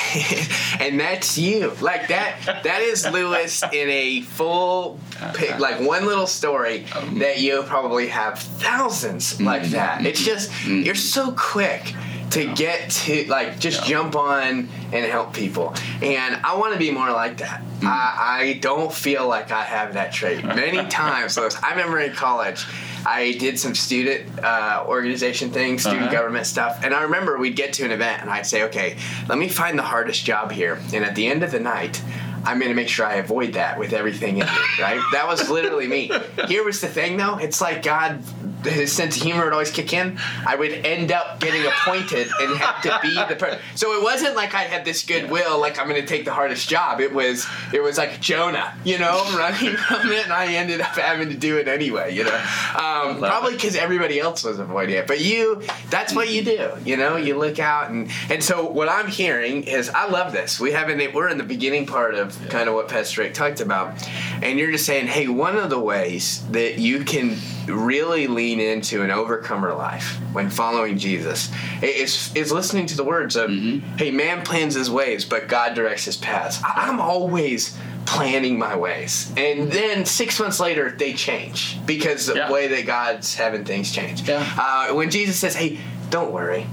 and 0.79 0.99
that's 0.99 1.37
you. 1.37 1.73
Like 1.81 2.09
that 2.09 2.61
that 2.63 2.81
is 2.81 3.07
Lewis 3.09 3.63
in 3.63 3.89
a 3.89 4.21
full 4.21 4.99
pic, 5.33 5.59
like 5.59 5.79
one 5.79 6.05
little 6.05 6.27
story 6.27 6.85
um, 6.93 7.19
that 7.19 7.39
you 7.39 7.63
probably 7.63 8.07
have 8.07 8.35
1000s 8.35 9.43
like 9.43 9.63
mm-hmm. 9.63 9.71
that. 9.71 10.05
It's 10.05 10.23
just 10.23 10.51
mm-hmm. 10.51 10.83
you're 10.83 10.95
so 10.95 11.31
quick 11.31 11.93
to 12.29 12.53
get 12.53 12.89
to 12.89 13.25
like 13.29 13.59
just 13.59 13.81
yeah. 13.81 13.87
jump 13.87 14.15
on 14.15 14.69
and 14.91 15.11
help 15.11 15.33
people 15.33 15.73
and 16.01 16.35
i 16.43 16.55
want 16.55 16.73
to 16.73 16.79
be 16.79 16.91
more 16.91 17.09
like 17.11 17.37
that 17.37 17.61
mm. 17.79 17.87
I, 17.87 18.41
I, 18.41 18.53
don't 18.59 18.93
feel 18.93 19.27
like 19.27 19.51
i 19.51 19.63
have 19.63 19.93
that 19.93 20.11
trait 20.11 20.43
many 20.43 20.85
times 20.89 21.37
i 21.37 21.69
remember 21.71 21.99
in 21.99 22.13
college 22.13 22.65
I 23.07 23.31
did 23.39 23.57
some 23.57 23.73
student 23.73 24.43
uh, 24.43 24.83
organization 24.85 25.49
things, 25.49 25.81
student 25.81 26.03
uh-huh. 26.03 26.11
government 26.11 26.45
stuff, 26.45 26.83
and 26.83 26.93
I 26.93 27.03
remember 27.03 27.37
we'd 27.37 27.55
get 27.55 27.71
to 27.73 27.85
an 27.85 27.91
event 27.91 28.21
and 28.21 28.29
I'd 28.29 28.45
say, 28.45 28.63
okay, 28.63 28.97
let 29.29 29.37
me 29.37 29.47
find 29.47 29.79
the 29.79 29.83
hardest 29.83 30.25
job 30.25 30.51
here, 30.51 30.81
and 30.93 31.05
at 31.05 31.15
the 31.15 31.25
end 31.27 31.43
of 31.43 31.51
the 31.51 31.59
night. 31.59 32.01
I'm 32.43 32.59
gonna 32.59 32.75
make 32.75 32.87
sure 32.87 33.05
I 33.05 33.15
avoid 33.15 33.53
that 33.53 33.77
with 33.77 33.91
everything 33.91 34.37
in 34.37 34.43
it, 34.43 34.79
right? 34.79 35.01
That 35.11 35.27
was 35.27 35.49
literally 35.49 35.85
me. 35.85 36.09
Here 36.47 36.63
was 36.63 36.79
the 36.79 36.87
thing, 36.87 37.17
though. 37.17 37.35
It's 37.35 37.59
like 37.59 37.83
God 37.83 38.23
his 38.63 38.91
sense 38.91 39.15
of 39.17 39.23
humor 39.23 39.43
would 39.45 39.53
always 39.53 39.71
kick 39.71 39.93
in, 39.93 40.17
I 40.45 40.55
would 40.55 40.71
end 40.71 41.11
up 41.11 41.39
getting 41.39 41.65
appointed 41.65 42.27
and 42.39 42.57
have 42.57 42.81
to 42.83 42.99
be 43.01 43.13
the 43.13 43.35
person. 43.35 43.59
So 43.75 43.97
it 43.97 44.03
wasn't 44.03 44.35
like 44.35 44.53
I 44.53 44.63
had 44.63 44.85
this 44.85 45.03
goodwill, 45.05 45.59
like 45.59 45.79
I'm 45.79 45.87
going 45.87 46.01
to 46.01 46.07
take 46.07 46.25
the 46.25 46.33
hardest 46.33 46.67
job. 46.67 46.99
It 46.99 47.13
was 47.13 47.45
it 47.73 47.81
was 47.81 47.97
like 47.97 48.19
Jonah, 48.19 48.73
you 48.83 48.97
know, 48.97 49.23
running 49.37 49.75
from 49.75 50.11
it, 50.11 50.23
and 50.23 50.33
I 50.33 50.53
ended 50.53 50.81
up 50.81 50.95
having 50.95 51.29
to 51.29 51.37
do 51.37 51.57
it 51.57 51.67
anyway, 51.67 52.15
you 52.15 52.23
know. 52.23 52.35
Um, 52.75 53.19
probably 53.19 53.53
because 53.53 53.75
everybody 53.75 54.19
else 54.19 54.43
was 54.43 54.59
avoiding 54.59 54.95
it, 54.95 55.07
but 55.07 55.21
you, 55.21 55.61
that's 55.89 56.13
what 56.13 56.29
you 56.29 56.43
do, 56.43 56.71
you 56.83 56.97
know. 56.97 57.17
You 57.17 57.37
look 57.37 57.59
out 57.59 57.89
and 57.89 58.09
and 58.29 58.43
so 58.43 58.69
what 58.69 58.89
I'm 58.89 59.07
hearing 59.07 59.63
is 59.63 59.89
I 59.89 60.07
love 60.07 60.31
this. 60.33 60.59
We 60.59 60.71
haven't 60.71 60.97
we're 61.13 61.29
in 61.29 61.37
the 61.37 61.43
beginning 61.43 61.85
part 61.85 62.15
of 62.15 62.39
yeah. 62.41 62.49
kind 62.49 62.69
of 62.69 62.75
what 62.75 62.87
Pastor 62.87 63.21
Rick 63.21 63.33
talked 63.33 63.61
about, 63.61 64.07
and 64.41 64.57
you're 64.57 64.71
just 64.71 64.85
saying, 64.85 65.07
hey, 65.07 65.27
one 65.27 65.55
of 65.57 65.69
the 65.69 65.79
ways 65.79 66.45
that 66.49 66.79
you 66.79 67.03
can 67.03 67.37
really 67.67 68.27
lean 68.27 68.59
into 68.59 69.03
an 69.03 69.11
overcomer 69.11 69.73
life 69.73 70.17
when 70.33 70.49
following 70.49 70.97
Jesus 70.97 71.51
is, 71.81 72.33
is 72.35 72.51
listening 72.51 72.85
to 72.87 72.97
the 72.97 73.03
words 73.03 73.35
of, 73.35 73.49
mm-hmm. 73.49 73.97
hey, 73.97 74.11
man 74.11 74.43
plans 74.43 74.75
his 74.75 74.89
ways, 74.89 75.25
but 75.25 75.47
God 75.47 75.73
directs 75.73 76.05
his 76.05 76.17
paths. 76.17 76.59
I'm 76.63 76.99
always 76.99 77.77
planning 78.05 78.57
my 78.57 78.75
ways. 78.75 79.31
And 79.35 79.71
then 79.71 80.05
six 80.05 80.39
months 80.39 80.59
later, 80.59 80.91
they 80.91 81.13
change 81.13 81.77
because 81.85 82.29
yeah. 82.29 82.47
the 82.47 82.53
way 82.53 82.67
that 82.67 82.85
God's 82.85 83.35
having 83.35 83.65
things 83.65 83.91
change. 83.91 84.27
Yeah. 84.27 84.47
Uh, 84.57 84.93
when 84.95 85.09
Jesus 85.09 85.37
says, 85.37 85.55
hey, 85.55 85.79
don't 86.09 86.31
worry, 86.31 86.65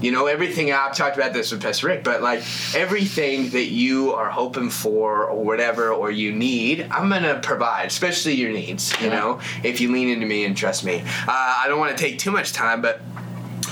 you 0.00 0.12
know, 0.12 0.26
everything 0.26 0.72
I've 0.72 0.94
talked 0.94 1.16
about 1.16 1.32
this 1.32 1.52
with 1.52 1.62
Pastor 1.62 1.88
Rick, 1.88 2.04
but 2.04 2.22
like 2.22 2.42
everything 2.74 3.50
that 3.50 3.66
you 3.66 4.14
are 4.14 4.30
hoping 4.30 4.70
for 4.70 5.26
or 5.26 5.44
whatever 5.44 5.90
or 5.90 6.10
you 6.10 6.32
need, 6.32 6.86
I'm 6.90 7.08
gonna 7.10 7.38
provide, 7.40 7.86
especially 7.86 8.34
your 8.34 8.52
needs. 8.52 8.92
You 9.00 9.10
know, 9.10 9.40
if 9.62 9.80
you 9.80 9.92
lean 9.92 10.08
into 10.08 10.26
me 10.26 10.44
and 10.44 10.56
trust 10.56 10.84
me. 10.84 11.00
Uh, 11.00 11.60
I 11.62 11.66
don't 11.68 11.78
want 11.78 11.96
to 11.96 12.02
take 12.02 12.18
too 12.18 12.30
much 12.30 12.52
time, 12.52 12.80
but 12.80 13.00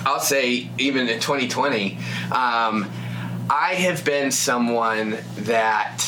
I'll 0.05 0.21
say 0.21 0.71
even 0.79 1.09
in 1.09 1.21
2020, 1.21 1.97
um, 2.33 2.91
I 3.51 3.75
have 3.79 4.05
been 4.05 4.31
someone 4.31 5.19
that 5.39 6.05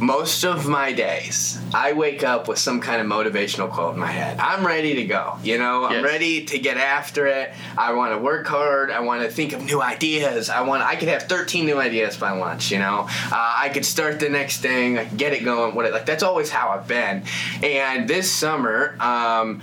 most 0.00 0.44
of 0.44 0.66
my 0.66 0.92
days, 0.92 1.60
I 1.74 1.92
wake 1.92 2.24
up 2.24 2.48
with 2.48 2.58
some 2.58 2.80
kind 2.80 3.00
of 3.00 3.06
motivational 3.06 3.70
quote 3.70 3.94
in 3.94 4.00
my 4.00 4.10
head. 4.10 4.38
I'm 4.38 4.66
ready 4.66 4.94
to 4.94 5.04
go. 5.04 5.36
You 5.42 5.58
know, 5.58 5.84
I'm 5.84 5.96
yes. 5.96 6.04
ready 6.04 6.44
to 6.46 6.58
get 6.58 6.78
after 6.78 7.26
it. 7.26 7.52
I 7.76 7.92
want 7.92 8.12
to 8.14 8.18
work 8.18 8.46
hard. 8.46 8.90
I 8.90 9.00
want 9.00 9.22
to 9.22 9.30
think 9.30 9.52
of 9.52 9.62
new 9.62 9.82
ideas. 9.82 10.48
I 10.48 10.62
want. 10.62 10.82
I 10.82 10.96
could 10.96 11.08
have 11.08 11.24
13 11.24 11.66
new 11.66 11.78
ideas 11.78 12.16
by 12.16 12.30
lunch. 12.32 12.70
You 12.70 12.78
know, 12.78 13.06
uh, 13.08 13.54
I 13.58 13.70
could 13.72 13.84
start 13.84 14.20
the 14.20 14.30
next 14.30 14.58
thing. 14.58 14.98
get 15.16 15.32
it 15.32 15.44
going. 15.44 15.74
What 15.74 15.84
it, 15.84 15.92
like 15.92 16.06
that's 16.06 16.22
always 16.22 16.50
how 16.50 16.70
I've 16.70 16.88
been. 16.88 17.22
And 17.62 18.08
this 18.08 18.30
summer. 18.30 18.96
Um, 19.00 19.62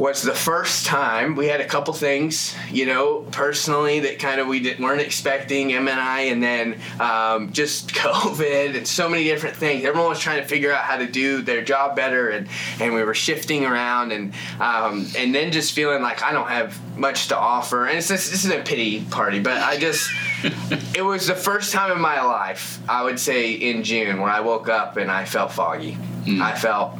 was 0.00 0.22
the 0.22 0.34
first 0.34 0.86
time 0.86 1.36
we 1.36 1.46
had 1.46 1.60
a 1.60 1.66
couple 1.66 1.92
things, 1.92 2.54
you 2.72 2.86
know, 2.86 3.18
personally 3.32 4.00
that 4.00 4.18
kind 4.18 4.40
of 4.40 4.46
we 4.46 4.58
didn't, 4.58 4.82
weren't 4.82 5.02
expecting, 5.02 5.74
M 5.74 5.88
and 5.88 6.00
I, 6.00 6.22
and 6.22 6.42
then 6.42 6.80
um, 6.98 7.52
just 7.52 7.88
COVID 7.94 8.76
and 8.76 8.88
so 8.88 9.10
many 9.10 9.24
different 9.24 9.56
things. 9.56 9.84
Everyone 9.84 10.08
was 10.08 10.18
trying 10.18 10.40
to 10.40 10.48
figure 10.48 10.72
out 10.72 10.84
how 10.84 10.96
to 10.96 11.06
do 11.06 11.42
their 11.42 11.62
job 11.62 11.96
better, 11.96 12.30
and, 12.30 12.48
and 12.80 12.94
we 12.94 13.04
were 13.04 13.12
shifting 13.12 13.66
around, 13.66 14.12
and 14.12 14.32
um, 14.58 15.06
and 15.18 15.34
then 15.34 15.52
just 15.52 15.74
feeling 15.74 16.00
like 16.00 16.22
I 16.22 16.32
don't 16.32 16.48
have 16.48 16.80
much 16.96 17.28
to 17.28 17.36
offer. 17.36 17.86
And 17.86 17.98
it's 17.98 18.08
just, 18.08 18.30
this 18.30 18.44
isn't 18.44 18.60
a 18.60 18.64
pity 18.64 19.04
party, 19.04 19.38
but 19.38 19.58
I 19.58 19.76
just, 19.76 20.10
it 20.94 21.02
was 21.02 21.26
the 21.26 21.34
first 21.34 21.72
time 21.72 21.92
in 21.92 22.00
my 22.00 22.22
life, 22.22 22.80
I 22.88 23.04
would 23.04 23.20
say 23.20 23.52
in 23.52 23.82
June, 23.82 24.18
when 24.20 24.30
I 24.30 24.40
woke 24.40 24.70
up 24.70 24.96
and 24.96 25.10
I 25.10 25.26
felt 25.26 25.52
foggy. 25.52 25.98
Mm. 26.24 26.40
I 26.40 26.54
felt 26.54 26.98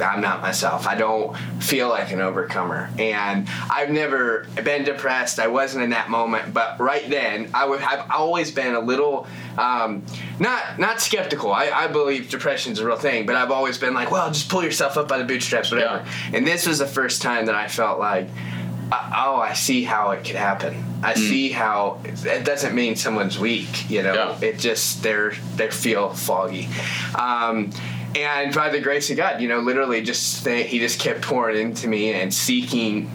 I'm 0.00 0.20
not 0.20 0.42
myself. 0.42 0.86
I 0.86 0.94
don't 0.94 1.36
feel 1.60 1.88
like 1.88 2.12
an 2.12 2.20
overcomer. 2.20 2.90
And 2.98 3.48
I've 3.70 3.90
never 3.90 4.46
been 4.62 4.84
depressed. 4.84 5.38
I 5.38 5.48
wasn't 5.48 5.84
in 5.84 5.90
that 5.90 6.10
moment. 6.10 6.52
But 6.52 6.78
right 6.78 7.08
then, 7.08 7.50
I 7.54 7.66
would 7.66 7.80
have 7.80 8.10
always 8.10 8.50
been 8.50 8.74
a 8.74 8.80
little, 8.80 9.26
um, 9.56 10.04
not 10.38 10.78
not 10.78 11.00
skeptical. 11.00 11.52
I, 11.52 11.70
I 11.70 11.86
believe 11.88 12.32
is 12.32 12.78
a 12.78 12.86
real 12.86 12.96
thing, 12.96 13.26
but 13.26 13.36
I've 13.36 13.50
always 13.50 13.78
been 13.78 13.94
like, 13.94 14.10
well, 14.10 14.30
just 14.30 14.48
pull 14.48 14.62
yourself 14.62 14.96
up 14.96 15.08
by 15.08 15.18
the 15.18 15.24
bootstraps, 15.24 15.70
whatever. 15.70 16.04
Yeah. 16.04 16.36
And 16.36 16.46
this 16.46 16.66
was 16.66 16.78
the 16.78 16.86
first 16.86 17.22
time 17.22 17.46
that 17.46 17.54
I 17.54 17.68
felt 17.68 17.98
like, 17.98 18.28
oh, 18.92 19.36
I 19.36 19.54
see 19.54 19.82
how 19.82 20.10
it 20.12 20.24
could 20.24 20.36
happen. 20.36 20.84
I 21.02 21.14
mm. 21.14 21.18
see 21.18 21.50
how 21.50 22.00
it 22.04 22.44
doesn't 22.44 22.74
mean 22.74 22.96
someone's 22.96 23.38
weak. 23.38 23.90
You 23.90 24.02
know, 24.02 24.14
yeah. 24.40 24.48
it 24.48 24.58
just 24.58 25.02
they're 25.02 25.32
they 25.56 25.70
feel 25.70 26.10
foggy. 26.10 26.68
Um, 27.18 27.70
and 28.16 28.54
by 28.54 28.70
the 28.70 28.80
grace 28.80 29.10
of 29.10 29.18
God, 29.18 29.42
you 29.42 29.48
know, 29.48 29.60
literally 29.60 30.00
just 30.00 30.44
th- 30.44 30.68
he 30.68 30.78
just 30.78 30.98
kept 30.98 31.20
pouring 31.20 31.58
into 31.58 31.86
me 31.86 32.14
and 32.14 32.32
seeking, 32.32 33.10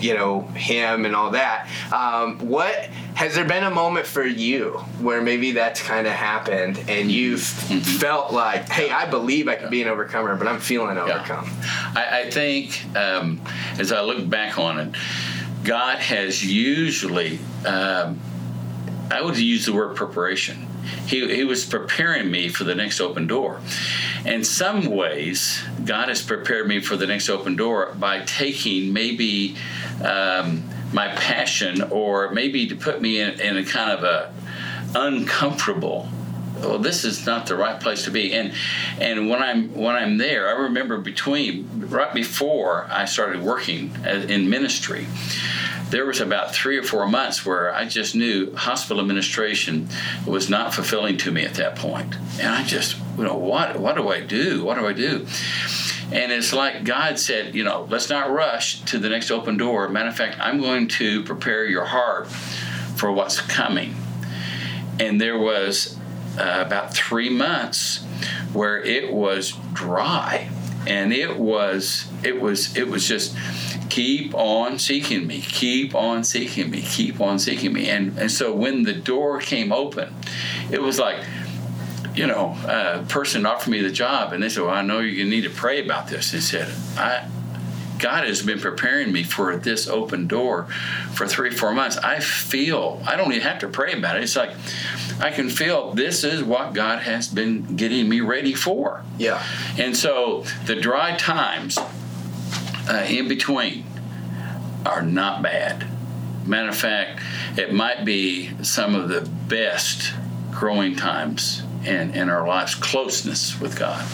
you 0.00 0.14
know, 0.14 0.40
him 0.40 1.04
and 1.04 1.14
all 1.14 1.30
that. 1.30 1.68
Um, 1.92 2.38
what 2.40 2.74
has 3.14 3.36
there 3.36 3.44
been 3.44 3.62
a 3.62 3.70
moment 3.70 4.06
for 4.06 4.24
you 4.24 4.72
where 4.98 5.22
maybe 5.22 5.52
that's 5.52 5.80
kind 5.80 6.08
of 6.08 6.12
happened 6.12 6.82
and 6.88 7.12
you've 7.12 7.42
mm-hmm. 7.42 7.78
felt 7.78 8.32
like, 8.32 8.68
hey, 8.68 8.90
I 8.90 9.08
believe 9.08 9.46
I 9.46 9.54
can 9.54 9.70
be 9.70 9.82
an 9.82 9.88
overcomer, 9.88 10.34
but 10.34 10.48
I'm 10.48 10.58
feeling 10.58 10.98
overcome? 10.98 11.44
Yeah. 11.46 11.92
I, 11.94 12.20
I, 12.22 12.30
think 12.30 12.84
um, 12.96 13.40
as 13.78 13.92
I 13.92 14.02
look 14.02 14.28
back 14.28 14.58
on 14.58 14.80
it, 14.80 14.96
God 15.62 15.98
has 15.98 16.44
usually, 16.44 17.38
um, 17.64 18.18
I 19.12 19.22
would 19.22 19.38
use 19.38 19.66
the 19.66 19.72
word 19.72 19.94
preparation 19.94 20.66
he, 21.06 21.34
he 21.34 21.44
was 21.44 21.64
preparing 21.64 22.30
me 22.30 22.48
for 22.48 22.64
the 22.64 22.74
next 22.74 23.00
open 23.00 23.26
door. 23.26 23.60
In 24.24 24.44
some 24.44 24.86
ways, 24.86 25.62
God 25.84 26.08
has 26.08 26.22
prepared 26.22 26.66
me 26.66 26.80
for 26.80 26.96
the 26.96 27.06
next 27.06 27.28
open 27.28 27.56
door 27.56 27.94
by 27.98 28.20
taking 28.20 28.92
maybe 28.92 29.56
um, 30.04 30.62
my 30.92 31.08
passion 31.08 31.82
or 31.82 32.30
maybe 32.30 32.66
to 32.68 32.76
put 32.76 33.00
me 33.02 33.20
in, 33.20 33.40
in 33.40 33.56
a 33.56 33.64
kind 33.64 33.90
of 33.90 34.04
a 34.04 34.32
uncomfortable 34.94 36.08
well 36.64 36.78
this 36.78 37.04
is 37.04 37.26
not 37.26 37.46
the 37.46 37.56
right 37.56 37.80
place 37.80 38.04
to 38.04 38.10
be 38.10 38.32
and 38.34 38.52
and 39.00 39.28
when 39.28 39.42
i'm 39.42 39.72
when 39.74 39.94
i'm 39.94 40.18
there 40.18 40.48
i 40.48 40.62
remember 40.62 40.98
between 40.98 41.68
right 41.88 42.14
before 42.14 42.86
i 42.90 43.04
started 43.04 43.42
working 43.42 43.94
in 44.04 44.48
ministry 44.48 45.06
there 45.90 46.06
was 46.06 46.20
about 46.20 46.52
three 46.52 46.76
or 46.76 46.82
four 46.82 47.06
months 47.06 47.46
where 47.46 47.72
I 47.72 47.84
just 47.84 48.16
knew 48.16 48.52
hospital 48.56 49.00
administration 49.00 49.88
was 50.26 50.50
not 50.50 50.74
fulfilling 50.74 51.18
to 51.18 51.30
me 51.30 51.44
at 51.44 51.54
that 51.54 51.76
point. 51.76 52.16
And 52.40 52.48
I 52.48 52.64
just, 52.64 52.96
you 53.16 53.22
know, 53.22 53.36
what 53.36 53.78
what 53.78 53.94
do 53.94 54.08
I 54.08 54.20
do? 54.20 54.64
What 54.64 54.76
do 54.76 54.88
I 54.88 54.92
do? 54.92 55.24
And 56.12 56.32
it's 56.32 56.52
like 56.52 56.84
God 56.84 57.18
said, 57.18 57.54
you 57.54 57.64
know, 57.64 57.86
let's 57.90 58.10
not 58.10 58.30
rush 58.30 58.80
to 58.86 58.98
the 58.98 59.08
next 59.08 59.30
open 59.30 59.56
door. 59.56 59.88
Matter 59.88 60.08
of 60.08 60.16
fact, 60.16 60.36
I'm 60.40 60.60
going 60.60 60.88
to 60.88 61.22
prepare 61.22 61.64
your 61.64 61.84
heart 61.84 62.28
for 62.28 63.12
what's 63.12 63.40
coming. 63.40 63.94
And 64.98 65.20
there 65.20 65.38
was 65.38 65.96
uh, 66.38 66.62
about 66.64 66.94
three 66.94 67.30
months 67.30 68.04
where 68.52 68.80
it 68.82 69.12
was 69.12 69.52
dry, 69.72 70.48
and 70.86 71.12
it 71.12 71.38
was 71.38 72.06
it 72.22 72.40
was 72.40 72.76
it 72.76 72.88
was 72.88 73.06
just 73.06 73.36
keep 73.94 74.34
on 74.34 74.78
seeking 74.78 75.26
me, 75.26 75.40
keep 75.40 75.94
on 75.94 76.24
seeking 76.24 76.68
me, 76.70 76.82
keep 76.82 77.20
on 77.20 77.38
seeking 77.38 77.72
me. 77.72 77.88
And, 77.88 78.18
and 78.18 78.30
so 78.30 78.52
when 78.52 78.82
the 78.82 78.92
door 78.92 79.38
came 79.38 79.72
open, 79.72 80.12
it 80.70 80.82
was 80.82 80.98
like, 80.98 81.24
you 82.14 82.26
know, 82.26 82.56
a 82.66 83.04
person 83.08 83.46
offered 83.46 83.70
me 83.70 83.80
the 83.80 83.92
job 83.92 84.32
and 84.32 84.42
they 84.42 84.48
said, 84.48 84.64
Well, 84.64 84.74
I 84.74 84.82
know 84.82 85.00
you 85.00 85.24
need 85.24 85.42
to 85.42 85.50
pray 85.50 85.84
about 85.84 86.08
this. 86.08 86.32
They 86.32 86.40
said, 86.40 86.72
I, 86.96 87.28
God 88.04 88.26
has 88.26 88.42
been 88.42 88.60
preparing 88.60 89.12
me 89.12 89.22
for 89.22 89.56
this 89.56 89.88
open 89.88 90.26
door 90.26 90.64
for 91.14 91.26
three, 91.26 91.50
four 91.50 91.72
months. 91.72 91.96
I 91.96 92.20
feel, 92.20 93.02
I 93.06 93.16
don't 93.16 93.32
even 93.32 93.40
have 93.44 93.60
to 93.60 93.68
pray 93.68 93.94
about 93.94 94.18
it. 94.18 94.24
It's 94.24 94.36
like, 94.36 94.50
I 95.20 95.30
can 95.30 95.48
feel 95.48 95.94
this 95.94 96.22
is 96.22 96.44
what 96.44 96.74
God 96.74 96.98
has 96.98 97.28
been 97.28 97.76
getting 97.76 98.06
me 98.06 98.20
ready 98.20 98.52
for. 98.52 99.02
Yeah. 99.16 99.42
And 99.78 99.96
so 99.96 100.44
the 100.66 100.74
dry 100.74 101.16
times 101.16 101.78
uh, 101.78 103.06
in 103.08 103.26
between 103.26 103.86
are 104.84 105.00
not 105.00 105.42
bad. 105.42 105.86
Matter 106.46 106.68
of 106.68 106.76
fact, 106.76 107.22
it 107.56 107.72
might 107.72 108.04
be 108.04 108.50
some 108.62 108.94
of 108.94 109.08
the 109.08 109.22
best 109.48 110.12
growing 110.50 110.94
times 110.94 111.62
in, 111.86 112.10
in 112.10 112.28
our 112.28 112.46
lives, 112.46 112.74
closeness 112.74 113.58
with 113.58 113.78
God. 113.78 114.04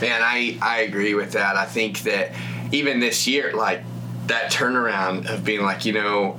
Man, 0.00 0.22
I, 0.22 0.56
I 0.62 0.78
agree 0.78 1.12
with 1.12 1.32
that. 1.32 1.56
I 1.56 1.66
think 1.66 2.00
that 2.04 2.32
even 2.74 3.00
this 3.00 3.26
year, 3.26 3.52
like 3.54 3.82
that 4.26 4.50
turnaround 4.50 5.32
of 5.32 5.44
being 5.44 5.62
like, 5.62 5.84
you 5.84 5.92
know, 5.92 6.38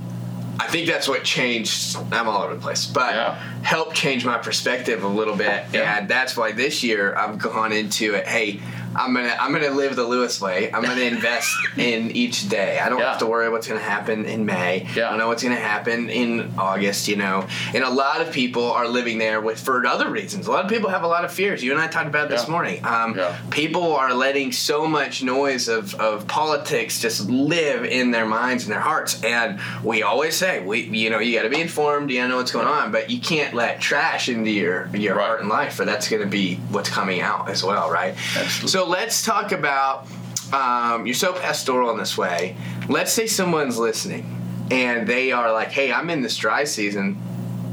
I 0.60 0.68
think 0.68 0.88
that's 0.88 1.08
what 1.08 1.24
changed. 1.24 1.98
I'm 2.12 2.28
all 2.28 2.44
over 2.44 2.56
the 2.56 2.62
place, 2.62 2.86
but 2.86 3.14
yeah. 3.14 3.36
helped 3.62 3.96
change 3.96 4.26
my 4.26 4.38
perspective 4.38 5.04
a 5.04 5.08
little 5.08 5.36
bit. 5.36 5.66
Yeah. 5.74 5.98
And 5.98 6.08
that's 6.08 6.38
why 6.38 6.52
this 6.52 6.84
year 6.84 7.16
I've 7.16 7.38
gone 7.38 7.72
into 7.72 8.16
it. 8.16 8.28
Hey, 8.28 8.62
I'm 8.96 9.14
gonna 9.14 9.36
I'm 9.40 9.52
gonna 9.52 9.70
live 9.72 9.96
the 9.96 10.04
Lewis 10.04 10.40
way. 10.40 10.72
I'm 10.72 10.84
gonna 10.84 11.02
invest 11.02 11.56
in 11.78 12.12
each 12.12 12.50
day. 12.50 12.80
I 12.80 12.90
don't 12.90 13.00
yeah. 13.00 13.12
have 13.12 13.20
to 13.20 13.26
worry 13.26 13.50
what's 13.50 13.68
gonna 13.68 13.80
happen 13.80 14.26
in 14.26 14.46
May. 14.46 14.88
Yeah. 14.96 15.08
I 15.08 15.10
don't 15.12 15.20
know 15.20 15.28
what's 15.28 15.44
gonna 15.44 15.56
happen 15.56 16.10
in 16.10 16.54
August. 16.58 17.08
You 17.08 17.18
know, 17.18 17.48
and 17.74 17.84
a 17.84 17.90
lot 17.90 18.22
of 18.22 18.32
people 18.32 18.72
are 18.72 18.88
living 18.88 19.18
there 19.18 19.42
with 19.42 19.60
for 19.60 19.86
other 19.86 20.10
reasons. 20.10 20.48
A 20.48 20.52
lot 20.52 20.64
of 20.64 20.72
people 20.72 20.90
have 20.90 21.04
a 21.04 21.08
lot 21.08 21.26
of 21.26 21.32
fears. 21.32 21.64
You 21.64 21.72
and 21.72 21.82
I 21.82 21.88
talked 21.88 22.08
about 22.08 22.30
yeah. 22.30 22.38
this 22.38 22.48
morning. 22.48 22.84
Um. 22.86 23.20
People 23.52 23.96
are 23.96 24.14
letting 24.14 24.52
so 24.52 24.88
much 24.88 25.24
noise 25.24 25.68
of 25.68 25.94
of 25.96 26.28
politics 26.28 27.02
just 27.02 27.30
live 27.30 27.86
in 27.86 28.12
their 28.12 28.26
minds 28.26 28.64
and 28.64 28.74
their 28.74 28.80
hearts. 28.82 29.24
And 29.24 29.60
we 29.84 30.04
always 30.04 30.36
say 30.36 30.64
we 30.64 30.82
you 30.82 31.10
know 31.10 31.20
you 31.20 31.36
got 31.36 31.44
to 31.44 31.50
be 31.50 31.62
informed. 31.62 32.10
You 32.10 32.18
gotta 32.18 32.30
know 32.30 32.38
what's 32.38 32.52
going 32.52 32.68
on, 32.68 32.92
but 32.92 33.10
you 33.10 33.20
can't 33.20 33.54
let 33.54 33.82
trash 33.82 34.30
into 34.30 34.52
your 34.52 34.88
your 34.96 35.16
right. 35.16 35.26
heart 35.26 35.40
and 35.42 35.50
life, 35.50 35.80
or 35.80 35.86
that's 35.86 36.10
gonna 36.10 36.26
be 36.26 36.56
what's 36.70 36.90
coming 36.90 37.22
out 37.22 37.50
as 37.50 37.64
well, 37.64 37.90
right? 37.90 38.16
Absolutely. 38.36 38.70
So 38.70 38.85
let's 38.88 39.24
talk 39.24 39.52
about. 39.52 40.08
Um, 40.54 41.06
you're 41.06 41.16
so 41.16 41.34
pastoral 41.34 41.90
in 41.92 41.98
this 41.98 42.18
way. 42.18 42.56
Let's 42.88 43.12
say 43.12 43.26
someone's 43.26 43.80
listening 43.80 44.32
and 44.72 45.08
they 45.08 45.32
are 45.32 45.52
like, 45.52 45.70
"Hey, 45.70 45.92
I'm 45.92 46.10
in 46.10 46.22
this 46.22 46.38
dry 46.38 46.66
season, 46.66 47.20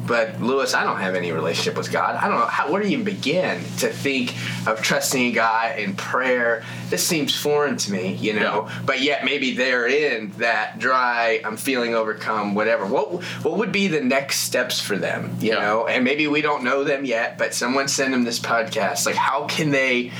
but 0.06 0.40
Lewis, 0.40 0.74
I 0.74 0.84
don't 0.84 0.98
have 0.98 1.14
any 1.14 1.32
relationship 1.32 1.76
with 1.76 1.92
God. 1.92 2.16
I 2.16 2.28
don't 2.28 2.38
know 2.38 2.46
how, 2.46 2.70
where 2.70 2.82
do 2.82 2.88
you 2.88 2.94
even 2.94 3.04
begin 3.04 3.58
to 3.78 3.88
think 3.88 4.34
of 4.66 4.82
trusting 4.82 5.32
God 5.32 5.78
in 5.78 5.94
prayer. 5.94 6.64
This 6.90 7.06
seems 7.06 7.34
foreign 7.34 7.76
to 7.78 7.92
me, 7.92 8.14
you 8.14 8.34
know. 8.34 8.66
Yeah. 8.66 8.80
But 8.84 9.00
yet 9.00 9.24
maybe 9.24 9.54
they're 9.54 9.86
in 9.86 10.32
that 10.38 10.78
dry. 10.78 11.40
I'm 11.44 11.56
feeling 11.56 11.94
overcome. 11.94 12.54
Whatever. 12.54 12.84
What 12.84 13.22
what 13.42 13.58
would 13.58 13.72
be 13.72 13.88
the 13.88 14.00
next 14.00 14.40
steps 14.40 14.80
for 14.80 14.96
them? 14.96 15.36
You 15.40 15.50
yeah. 15.50 15.60
know, 15.60 15.86
and 15.86 16.04
maybe 16.04 16.26
we 16.26 16.42
don't 16.42 16.64
know 16.64 16.84
them 16.84 17.04
yet, 17.04 17.38
but 17.38 17.54
someone 17.54 17.88
send 17.88 18.12
them 18.12 18.24
this 18.24 18.40
podcast. 18.40 19.06
Like, 19.06 19.16
how 19.16 19.46
can 19.46 19.70
they? 19.70 20.12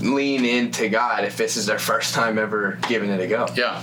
Lean 0.00 0.44
into 0.44 0.88
God 0.88 1.24
if 1.24 1.36
this 1.36 1.56
is 1.56 1.66
their 1.66 1.78
first 1.78 2.14
time 2.14 2.38
ever 2.38 2.78
giving 2.88 3.10
it 3.10 3.20
a 3.20 3.26
go. 3.26 3.46
Yeah. 3.54 3.82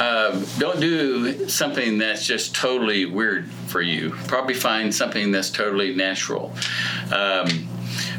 Um, 0.00 0.44
don't 0.58 0.80
do 0.80 1.48
something 1.48 1.98
that's 1.98 2.26
just 2.26 2.54
totally 2.54 3.06
weird 3.06 3.48
for 3.68 3.80
you. 3.80 4.10
Probably 4.26 4.54
find 4.54 4.92
something 4.92 5.30
that's 5.30 5.50
totally 5.50 5.94
natural. 5.94 6.52
Um, 7.14 7.68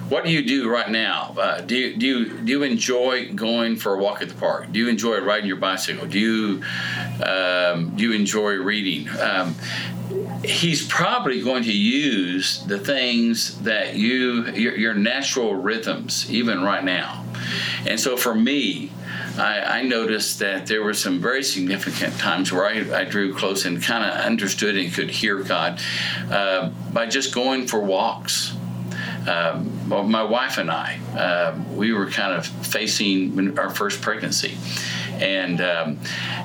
what 0.08 0.24
do 0.24 0.32
you 0.32 0.46
do 0.46 0.70
right 0.70 0.90
now? 0.90 1.36
Uh, 1.38 1.62
do 1.62 1.76
you 1.76 1.98
do 1.98 2.06
you 2.06 2.30
do 2.40 2.52
you 2.52 2.64
enjoy 2.64 3.34
going 3.34 3.76
for 3.76 3.96
a 3.96 3.98
walk 3.98 4.22
at 4.22 4.30
the 4.30 4.36
park? 4.36 4.72
Do 4.72 4.80
you 4.80 4.88
enjoy 4.88 5.20
riding 5.20 5.48
your 5.48 5.58
bicycle? 5.58 6.06
Do 6.06 6.20
you 6.20 6.64
um, 7.24 7.96
do 7.96 8.04
you 8.04 8.14
enjoy 8.14 8.54
reading? 8.54 9.10
Um, 9.20 9.56
he's 10.44 10.86
probably 10.88 11.42
going 11.42 11.64
to 11.64 11.76
use 11.76 12.64
the 12.66 12.80
things 12.80 13.60
that 13.62 13.96
you 13.96 14.46
your, 14.52 14.76
your, 14.76 14.94
natural 14.94 15.56
rhythms 15.56 16.30
even 16.32 16.62
right 16.62 16.84
now 16.84 17.24
and 17.86 18.00
so 18.00 18.18
for 18.18 18.36
me 18.36 18.92
I, 19.38 19.80
I, 19.80 19.82
noticed 19.82 20.40
that 20.40 20.68
there 20.68 20.82
were 20.82 20.94
some 20.94 21.20
very 21.20 21.44
significant 21.44 22.18
times 22.18 22.52
where 22.52 22.66
I, 22.66 23.02
I 23.02 23.04
drew 23.04 23.34
close 23.34 23.66
and 23.66 23.82
kind 23.82 24.06
of 24.06 24.26
understood 24.26 24.78
and 24.78 24.94
could 24.94 25.10
hear 25.10 25.44
God 25.44 25.82
uh, 26.32 26.70
by 26.94 27.06
just 27.06 27.34
going 27.34 27.68
for 27.68 27.82
walks. 27.82 28.56
Um, 29.28 29.90
well, 29.90 30.04
my 30.04 30.24
wife 30.24 30.58
and 30.58 30.70
I, 30.70 31.00
uh, 31.18 31.60
we 31.74 31.92
were 31.92 32.10
kind 32.10 32.34
of 32.34 32.46
facing 32.46 33.58
our 33.58 33.70
first 33.70 34.02
pregnancy, 34.02 34.56
and 35.22 35.62
um, 35.62 36.00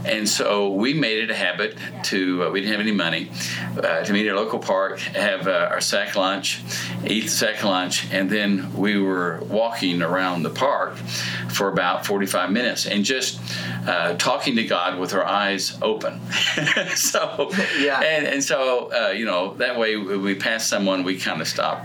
and 0.05 0.29
so 0.29 0.73
we 0.73 0.95
made 0.95 1.19
it 1.19 1.31
a 1.31 1.35
habit 1.35 1.77
to 2.05 2.45
uh, 2.45 2.51
we 2.51 2.61
didn't 2.61 2.73
have 2.73 2.81
any 2.81 2.93
money 2.93 3.31
uh, 3.77 4.03
to 4.03 4.13
meet 4.13 4.27
at 4.27 4.35
a 4.35 4.37
local 4.37 4.59
park, 4.59 4.99
have 5.01 5.47
uh, 5.47 5.69
our 5.71 5.81
sack 5.81 6.17
lunch, 6.17 6.63
eat 7.07 7.25
the 7.25 7.29
sack 7.29 7.63
lunch, 7.63 8.13
and 8.13 8.31
then 8.31 8.75
we 8.75 8.99
were 8.99 9.41
walking 9.45 10.03
around 10.03 10.43
the 10.43 10.51
park 10.51 10.97
for 11.51 11.69
about 11.69 12.07
45 12.07 12.51
minutes 12.51 12.87
and 12.87 13.05
just 13.05 13.41
uh, 13.87 14.15
talking 14.15 14.57
to 14.57 14.65
God 14.65 14.99
with 14.99 15.15
our 15.15 15.25
eyes 15.25 15.77
open. 15.83 16.21
so 16.95 17.51
yeah, 17.79 18.01
and 18.01 18.27
and 18.27 18.43
so 18.43 18.91
uh, 18.93 19.11
you 19.11 19.25
know 19.25 19.55
that 19.55 19.79
way 19.79 19.97
we 19.97 20.35
pass 20.35 20.67
someone 20.67 21.05
we 21.05 21.19
kind 21.19 21.41
of 21.41 21.49
stop 21.49 21.85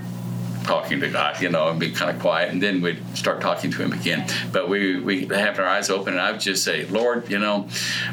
talking 0.65 0.99
to 1.01 1.09
God, 1.09 1.41
you 1.41 1.49
know, 1.49 1.69
and 1.69 1.79
be 1.79 1.91
kind 1.91 2.15
of 2.15 2.21
quiet, 2.21 2.49
and 2.51 2.61
then 2.61 2.81
we'd 2.81 3.01
start 3.15 3.41
talking 3.41 3.71
to 3.71 3.81
Him 3.81 3.93
again. 3.93 4.27
But 4.51 4.69
we 4.69 4.99
we 4.99 5.25
have 5.27 5.59
our 5.59 5.65
eyes 5.65 5.89
open, 5.89 6.13
and 6.13 6.21
I 6.21 6.31
would 6.31 6.41
just 6.41 6.63
say, 6.63 6.85
Lord, 6.85 7.29
you 7.29 7.39
know, 7.39 7.67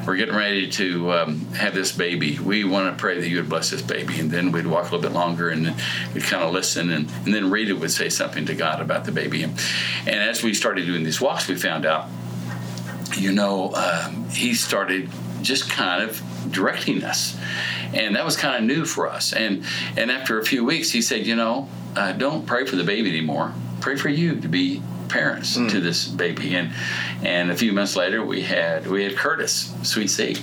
we're 0.06 0.16
getting 0.16 0.34
ready 0.34 0.68
to 0.70 1.12
um, 1.12 1.40
have 1.54 1.74
this 1.74 1.92
baby. 1.92 2.38
We 2.38 2.64
want 2.64 2.94
to 2.94 3.00
pray 3.00 3.20
that 3.20 3.28
you 3.28 3.38
would 3.38 3.48
bless 3.48 3.70
this 3.70 3.82
baby, 3.82 4.20
and 4.20 4.30
then 4.30 4.52
we'd 4.52 4.66
walk 4.66 4.82
a 4.90 4.96
little 4.96 5.00
bit 5.00 5.12
longer, 5.12 5.48
and 5.48 5.74
we'd 6.14 6.24
kind 6.24 6.42
of 6.42 6.52
listen, 6.52 6.90
and, 6.90 7.10
and 7.24 7.34
then 7.34 7.50
Rita 7.50 7.74
would 7.74 7.90
say 7.90 8.08
something 8.08 8.46
to 8.46 8.54
God 8.54 8.80
about 8.80 9.04
the 9.04 9.12
baby, 9.12 9.42
and, 9.42 9.58
and 10.06 10.16
as 10.16 10.42
we 10.42 10.54
started 10.54 10.86
doing 10.86 11.02
these 11.02 11.20
walks, 11.20 11.48
we 11.48 11.56
found 11.56 11.86
out, 11.86 12.08
you 13.16 13.32
know, 13.32 13.74
um, 13.74 14.28
He 14.30 14.54
started 14.54 15.08
just 15.42 15.70
kind 15.70 16.02
of 16.02 16.22
directing 16.50 17.04
us 17.04 17.36
and 17.94 18.16
that 18.16 18.24
was 18.24 18.36
kind 18.36 18.56
of 18.56 18.76
new 18.76 18.84
for 18.84 19.08
us 19.08 19.32
and 19.32 19.64
and 19.96 20.10
after 20.10 20.38
a 20.38 20.44
few 20.44 20.64
weeks 20.64 20.90
he 20.90 21.02
said 21.02 21.26
you 21.26 21.36
know 21.36 21.68
uh, 21.96 22.12
don't 22.12 22.46
pray 22.46 22.64
for 22.64 22.76
the 22.76 22.84
baby 22.84 23.10
anymore. 23.10 23.52
Pray 23.80 23.96
for 23.96 24.08
you 24.08 24.40
to 24.40 24.48
be 24.48 24.82
parents 25.08 25.56
mm. 25.56 25.70
to 25.70 25.80
this 25.80 26.08
baby. 26.08 26.54
And 26.54 26.72
and 27.22 27.50
a 27.50 27.56
few 27.56 27.72
months 27.72 27.96
later, 27.96 28.24
we 28.24 28.42
had 28.42 28.86
we 28.86 29.04
had 29.04 29.16
Curtis, 29.16 29.74
Sweet 29.82 30.08
Seed, 30.08 30.40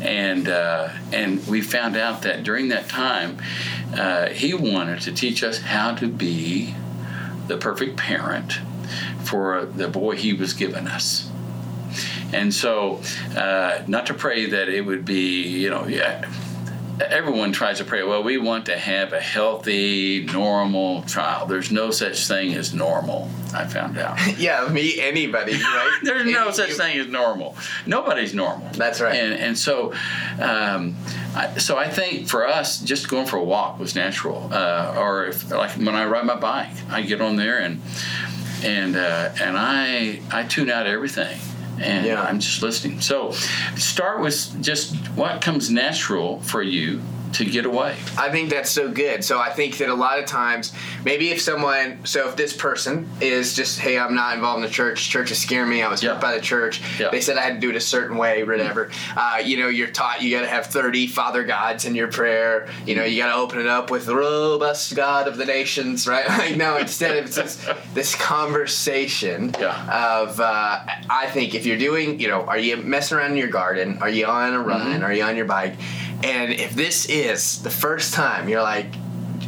and 0.00 0.48
uh, 0.48 0.90
and 1.12 1.44
we 1.46 1.60
found 1.60 1.96
out 1.96 2.22
that 2.22 2.44
during 2.44 2.68
that 2.68 2.88
time, 2.88 3.38
uh, 3.94 4.28
he 4.28 4.54
wanted 4.54 5.00
to 5.02 5.12
teach 5.12 5.42
us 5.42 5.58
how 5.58 5.94
to 5.96 6.08
be 6.08 6.74
the 7.48 7.56
perfect 7.56 7.96
parent 7.96 8.60
for 9.24 9.64
the 9.64 9.88
boy 9.88 10.16
he 10.16 10.32
was 10.32 10.52
given 10.52 10.86
us. 10.86 11.30
And 12.32 12.52
so, 12.52 13.00
uh, 13.36 13.82
not 13.86 14.06
to 14.06 14.14
pray 14.14 14.46
that 14.46 14.68
it 14.68 14.84
would 14.84 15.04
be, 15.04 15.42
you 15.42 15.70
know, 15.70 15.86
yeah 15.86 16.30
everyone 17.00 17.52
tries 17.52 17.78
to 17.78 17.84
pray, 17.84 18.02
well, 18.02 18.22
we 18.22 18.38
want 18.38 18.66
to 18.66 18.76
have 18.76 19.12
a 19.12 19.20
healthy, 19.20 20.24
normal 20.32 21.02
child. 21.02 21.48
There's 21.48 21.70
no 21.70 21.90
such 21.90 22.26
thing 22.26 22.54
as 22.54 22.72
normal, 22.72 23.30
I 23.54 23.66
found 23.66 23.98
out. 23.98 24.18
yeah, 24.38 24.68
me, 24.68 25.00
anybody, 25.00 25.52
right? 25.52 25.98
There's 26.02 26.22
Any, 26.22 26.32
no 26.32 26.50
such 26.50 26.70
you, 26.70 26.76
thing 26.76 26.98
as 26.98 27.06
normal. 27.06 27.56
Nobody's 27.86 28.34
normal. 28.34 28.68
That's 28.72 29.00
right. 29.00 29.14
And, 29.14 29.34
and 29.34 29.58
so, 29.58 29.92
um, 30.40 30.96
I, 31.34 31.58
so 31.58 31.76
I 31.76 31.88
think 31.88 32.28
for 32.28 32.46
us, 32.46 32.80
just 32.80 33.08
going 33.08 33.26
for 33.26 33.36
a 33.36 33.44
walk 33.44 33.78
was 33.78 33.94
natural. 33.94 34.48
Uh, 34.52 34.94
or 34.98 35.26
if, 35.26 35.50
like 35.50 35.72
when 35.72 35.94
I 35.94 36.06
ride 36.06 36.24
my 36.24 36.36
bike, 36.36 36.72
I 36.90 37.02
get 37.02 37.20
on 37.20 37.36
there 37.36 37.58
and 37.58 37.80
and 38.64 38.96
uh, 38.96 39.30
and 39.38 39.58
I 39.58 40.22
I 40.32 40.44
tune 40.44 40.70
out 40.70 40.86
everything 40.86 41.38
and 41.80 42.06
yeah. 42.06 42.22
I'm 42.22 42.40
just 42.40 42.62
listening. 42.62 43.00
So 43.00 43.32
start 43.76 44.20
with 44.20 44.62
just 44.62 44.94
what 45.08 45.40
comes 45.40 45.70
natural 45.70 46.40
for 46.40 46.62
you 46.62 47.02
to 47.34 47.44
get 47.44 47.66
away. 47.66 47.96
I 48.16 48.30
think 48.30 48.50
that's 48.50 48.70
so 48.70 48.90
good. 48.90 49.24
So 49.24 49.38
I 49.38 49.50
think 49.50 49.78
that 49.78 49.88
a 49.88 49.94
lot 49.94 50.18
of 50.18 50.26
times, 50.26 50.72
maybe 51.04 51.30
if 51.30 51.40
someone, 51.40 52.04
so 52.04 52.28
if 52.28 52.36
this 52.36 52.56
person 52.56 53.08
is 53.20 53.54
just, 53.54 53.78
hey, 53.78 53.98
I'm 53.98 54.14
not 54.14 54.34
involved 54.34 54.58
in 54.58 54.62
the 54.62 54.72
church, 54.72 55.08
church 55.08 55.30
is 55.30 55.38
scaring 55.38 55.70
me, 55.70 55.82
I 55.82 55.88
was 55.88 56.02
hurt 56.02 56.20
by 56.20 56.34
the 56.34 56.40
church, 56.40 56.80
they 57.10 57.20
said 57.20 57.36
I 57.36 57.42
had 57.42 57.54
to 57.54 57.60
do 57.60 57.70
it 57.70 57.76
a 57.76 57.80
certain 57.80 58.16
way, 58.16 58.44
whatever. 58.44 58.90
Uh, 59.16 59.42
you 59.44 59.56
know, 59.56 59.68
you're 59.68 59.88
taught 59.88 60.22
you 60.22 60.30
got 60.30 60.42
to 60.42 60.48
have 60.48 60.66
30 60.66 61.06
Father 61.08 61.44
Gods 61.44 61.84
in 61.84 61.94
your 61.94 62.08
prayer. 62.08 62.68
You 62.86 62.96
know, 62.96 63.04
you 63.04 63.22
got 63.22 63.34
to 63.34 63.40
open 63.40 63.60
it 63.60 63.66
up 63.66 63.90
with 63.90 64.06
the 64.06 64.14
robust 64.14 64.94
God 64.94 65.28
of 65.28 65.36
the 65.36 65.46
nations, 65.46 66.06
right? 66.06 66.26
Like, 66.36 66.56
no, 66.56 66.76
instead 66.76 67.16
of 67.16 67.34
this, 67.34 67.66
this 67.94 68.14
conversation 68.14 69.54
yeah. 69.58 70.20
of, 70.20 70.38
uh, 70.38 70.80
I 71.08 71.28
think 71.32 71.54
if 71.54 71.64
you're 71.64 71.78
doing, 71.78 72.20
you 72.20 72.28
know, 72.28 72.42
are 72.42 72.58
you 72.58 72.76
messing 72.76 73.16
around 73.16 73.32
in 73.32 73.36
your 73.38 73.48
garden? 73.48 73.98
Are 74.02 74.08
you 74.08 74.26
on 74.26 74.52
a 74.52 74.60
run? 74.60 74.86
Mm-hmm. 74.86 75.02
Are 75.02 75.12
you 75.12 75.22
on 75.22 75.34
your 75.34 75.46
bike? 75.46 75.76
And 76.24 76.52
if 76.52 76.74
this 76.74 77.06
is 77.06 77.62
the 77.62 77.70
first 77.70 78.14
time 78.14 78.48
you're 78.48 78.62
like 78.62 78.94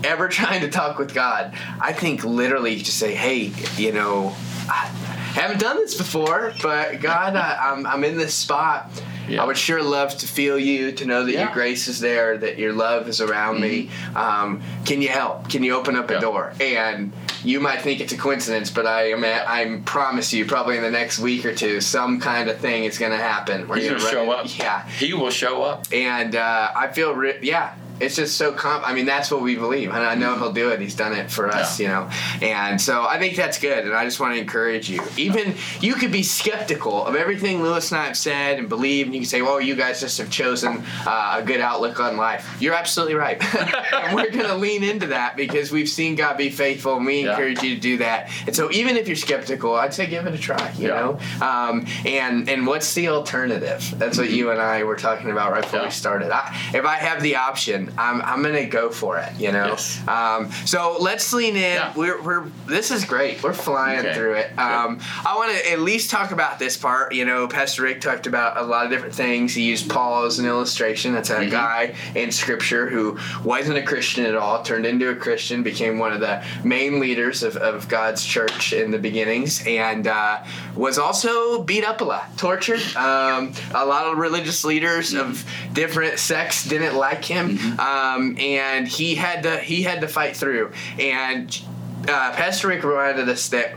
ever 0.05 0.29
trying 0.29 0.61
to 0.63 0.71
talk 0.71 0.99
with 0.99 1.15
God, 1.15 1.55
I 1.81 1.93
think 1.93 2.25
literally 2.25 2.75
you 2.75 2.83
just 2.83 2.99
say, 2.99 3.15
hey, 3.15 3.53
you 3.77 3.93
know, 3.93 4.35
I 4.69 4.87
haven't 5.35 5.61
done 5.61 5.77
this 5.77 5.97
before, 5.97 6.53
but 6.63 7.01
God, 7.01 7.37
I, 7.37 7.73
I'm, 7.73 7.87
I'm 7.87 8.05
in 8.05 8.17
this 8.17 8.35
spot. 8.35 8.91
Yeah. 9.29 9.43
I 9.43 9.47
would 9.47 9.59
sure 9.59 9.83
love 9.83 10.17
to 10.19 10.27
feel 10.27 10.59
you, 10.59 10.93
to 10.93 11.05
know 11.05 11.25
that 11.25 11.33
yeah. 11.33 11.45
your 11.45 11.53
grace 11.53 11.87
is 11.87 12.01
there, 12.01 12.39
that 12.39 12.59
your 12.59 12.73
love 12.73 13.09
is 13.09 13.21
around 13.21 13.57
mm-hmm. 13.57 13.63
me. 13.63 13.91
Um, 14.17 14.63
can 14.87 15.03
you 15.03 15.09
help? 15.09 15.51
Can 15.51 15.63
you 15.63 15.75
open 15.75 15.97
up 15.97 16.11
yeah. 16.11 16.17
a 16.17 16.21
door? 16.21 16.55
And 16.61 17.13
you 17.44 17.61
might 17.61 17.83
think 17.83 18.01
it's 18.01 18.12
a 18.12 18.16
coincidence, 18.16 18.70
but 18.70 18.87
I 18.87 19.11
am 19.11 19.24
I 19.24 19.81
promise 19.85 20.33
you, 20.33 20.44
probably 20.46 20.77
in 20.77 20.83
the 20.83 20.90
next 20.90 21.18
week 21.18 21.44
or 21.44 21.55
two, 21.55 21.81
some 21.81 22.20
kind 22.20 22.48
of 22.48 22.59
thing 22.59 22.85
is 22.85 22.98
going 22.98 23.12
to 23.12 23.18
happen. 23.18 23.68
Where 23.68 23.79
He's 23.79 23.88
going 23.88 24.01
to 24.01 24.07
show 24.07 24.31
up. 24.31 24.59
Yeah, 24.59 24.88
he 24.88 25.14
will 25.14 25.31
show 25.31 25.62
up. 25.62 25.87
And 25.92 26.35
uh, 26.35 26.72
I 26.74 26.88
feel, 26.88 27.14
re- 27.14 27.38
yeah, 27.42 27.74
it's 28.01 28.17
just 28.17 28.37
so 28.37 28.53
comp. 28.53 28.89
I 28.89 28.95
mean, 28.95 29.07
that's 29.07 29.31
what 29.31 29.43
we 29.43 29.57
believe, 29.57 29.91
and 29.91 29.99
I 29.99 30.15
know 30.15 30.37
he'll 30.37 30.53
do 30.53 30.71
it. 30.71 30.81
He's 30.81 30.95
done 30.95 31.13
it 31.13 31.31
for 31.31 31.49
us, 31.49 31.79
yeah. 31.79 31.87
you 31.87 31.93
know. 31.93 32.47
And 32.47 32.81
so 32.81 33.05
I 33.05 33.19
think 33.19 33.37
that's 33.37 33.59
good, 33.59 33.85
and 33.85 33.95
I 33.95 34.05
just 34.05 34.21
want 34.21 34.35
to 34.35 34.41
encourage 34.41 34.89
you. 34.89 35.03
Even 35.17 35.55
you 35.81 35.95
could 35.95 36.13
be 36.13 36.23
skeptical 36.23 37.07
of 37.07 37.17
everything 37.17 37.63
Lewis 37.63 37.91
and 37.91 38.01
I 38.01 38.07
have 38.07 38.17
said 38.17 38.59
and 38.59 38.69
believe, 38.69 39.07
and 39.07 39.15
you 39.15 39.21
can 39.23 39.29
say, 39.29 39.43
"Well, 39.43 39.61
you 39.61 39.75
guys 39.75 40.01
just 40.01 40.19
have 40.19 40.31
chosen 40.31 40.85
uh, 41.07 41.39
a 41.41 41.43
good 41.43 41.61
outlook 41.61 42.01
on 42.01 42.17
life." 42.17 42.47
You're 42.61 42.75
absolutely 42.75 43.15
right, 43.15 43.43
and 43.95 44.15
we're 44.15 44.31
going 44.31 44.47
to 44.47 44.57
lean 44.57 44.85
into 44.85 45.09
that 45.09 45.37
because 45.37 45.73
we've 45.73 45.89
seen 45.89 46.15
God 46.15 46.37
be 46.37 46.51
faithful, 46.51 46.97
and 46.97 47.07
we 47.07 47.25
yeah. 47.25 47.31
encourage 47.31 47.63
you 47.63 47.75
to 47.75 47.81
do 47.81 47.99
that. 47.99 48.31
And 48.47 48.55
so, 48.55 48.71
even 48.71 48.97
if 48.97 49.09
you're 49.09 49.17
skeptical, 49.17 49.75
I'd 49.75 49.95
say 49.95 50.07
give 50.07 50.27
it 50.27 50.35
a 50.35 50.39
try. 50.39 50.73
You 50.79 50.89
yeah. 50.89 50.95
know, 50.95 51.21
um, 51.45 51.87
and 52.07 52.49
and 52.49 52.67
what's 52.67 52.95
the 52.95 53.09
alternative? 53.09 53.93
That's 53.97 54.19
what 54.19 54.31
you 54.31 54.51
and 54.51 54.61
I 54.61 54.85
were 54.85 54.97
talking 54.97 55.31
about 55.31 55.53
right 55.53 55.63
before 55.63 55.83
we 55.83 55.91
started. 55.91 56.31
I, 56.31 56.57
if 56.75 56.85
I 56.85 56.97
have 56.97 57.23
the 57.23 57.37
option 57.37 57.88
I'm, 57.96 58.20
I'm 58.22 58.42
gonna 58.42 58.66
go 58.66 58.90
for 58.90 59.18
it. 59.18 59.33
You 59.38 59.53
know. 59.53 59.68
Yes. 59.68 60.07
Um, 60.09 60.51
so 60.64 60.96
let's 61.01 61.33
lean 61.33 61.57
in. 61.57 61.62
Yeah. 61.74 61.92
We're, 61.96 62.22
we're 62.22 62.44
this 62.66 62.90
is 62.90 63.05
great. 63.05 63.42
We're 63.42 63.53
flying 63.53 64.01
okay. 64.01 64.14
through 64.14 64.35
it. 64.35 64.59
Um, 64.59 65.01
I 65.24 65.37
want 65.37 65.57
to 65.57 65.72
at 65.72 65.81
least 65.81 66.11
talk 66.11 66.31
about 66.31 66.59
this 66.59 66.77
part. 66.77 67.14
You 67.14 67.24
know, 67.24 67.48
Pastor 67.48 67.83
Rick 67.83 68.01
talked 68.01 68.27
about 68.27 68.57
a 68.57 68.62
lot 68.62 68.85
of 68.85 68.90
different 68.90 69.14
things. 69.14 69.55
He 69.55 69.62
used 69.62 69.88
Paul 69.88 70.24
as 70.24 70.38
an 70.38 70.46
illustration. 70.46 71.12
That's 71.12 71.31
a 71.31 71.37
mm-hmm. 71.37 71.51
guy 71.51 71.94
in 72.14 72.31
Scripture 72.33 72.88
who 72.88 73.18
wasn't 73.44 73.79
a 73.79 73.83
Christian 73.83 74.27
at 74.27 74.35
all, 74.35 74.62
turned 74.62 74.87
into 74.87 75.11
a 75.11 75.16
Christian, 75.16 75.62
became 75.62 75.98
one 75.98 76.12
of 76.12 76.20
the 76.20 76.44
main 76.64 77.01
leaders 77.01 77.42
of, 77.42 77.57
of 77.57 77.88
God's 77.88 78.24
church 78.24 78.72
in 78.72 78.90
the 78.90 78.98
beginnings, 78.98 79.66
and 79.66 80.07
uh, 80.07 80.44
was 80.74 80.98
also 80.98 81.62
beat 81.62 81.85
up 81.85 82.01
a 82.01 82.05
lot, 82.05 82.37
tortured. 82.37 82.81
Um, 82.96 83.53
a 83.74 83.85
lot 83.85 84.07
of 84.07 84.18
religious 84.18 84.64
leaders 84.64 85.12
mm-hmm. 85.12 85.31
of 85.31 85.44
different 85.72 86.18
sects 86.18 86.68
didn't 86.68 86.96
like 86.96 87.24
him. 87.24 87.57
Mm-hmm 87.57 87.78
um, 87.79 88.37
and 88.38 88.87
he 88.87 89.14
had 89.14 89.43
to 89.45 89.59
he 89.59 89.83
had 89.83 90.01
to 90.01 90.09
fight 90.09 90.37
through. 90.37 90.73
And 90.99 91.61
uh, 92.09 92.33
Pastor 92.33 92.69
Rick 92.69 92.85
reminded 92.85 93.29
us 93.29 93.49
that 93.51 93.75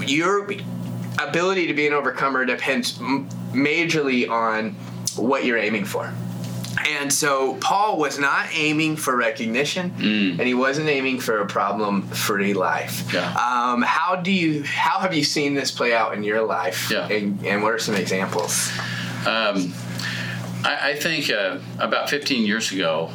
your 0.00 0.50
ability 1.22 1.66
to 1.66 1.74
be 1.74 1.86
an 1.86 1.92
overcomer 1.92 2.44
depends 2.44 2.98
majorly 2.98 4.28
on 4.28 4.70
what 5.16 5.44
you're 5.44 5.58
aiming 5.58 5.84
for. 5.84 6.12
And 6.86 7.12
so 7.12 7.54
Paul 7.60 7.98
was 7.98 8.18
not 8.18 8.48
aiming 8.52 8.96
for 8.96 9.16
recognition, 9.16 9.90
mm. 9.92 10.30
and 10.32 10.40
he 10.40 10.54
wasn't 10.54 10.88
aiming 10.88 11.20
for 11.20 11.40
a 11.40 11.46
problem-free 11.46 12.52
life. 12.52 13.12
Yeah. 13.12 13.32
Um, 13.32 13.80
how 13.80 14.16
do 14.16 14.30
you? 14.30 14.64
How 14.64 14.98
have 14.98 15.14
you 15.14 15.24
seen 15.24 15.54
this 15.54 15.70
play 15.70 15.94
out 15.94 16.14
in 16.14 16.22
your 16.22 16.42
life? 16.42 16.90
Yeah. 16.90 17.08
And, 17.08 17.44
and 17.46 17.62
what 17.62 17.72
are 17.72 17.78
some 17.78 17.94
examples? 17.94 18.70
Um, 19.26 19.72
I, 20.64 20.90
I, 20.90 20.94
think 20.96 21.30
uh, 21.30 21.58
about 21.78 22.10
15 22.10 22.44
years 22.44 22.72
ago, 22.72 23.10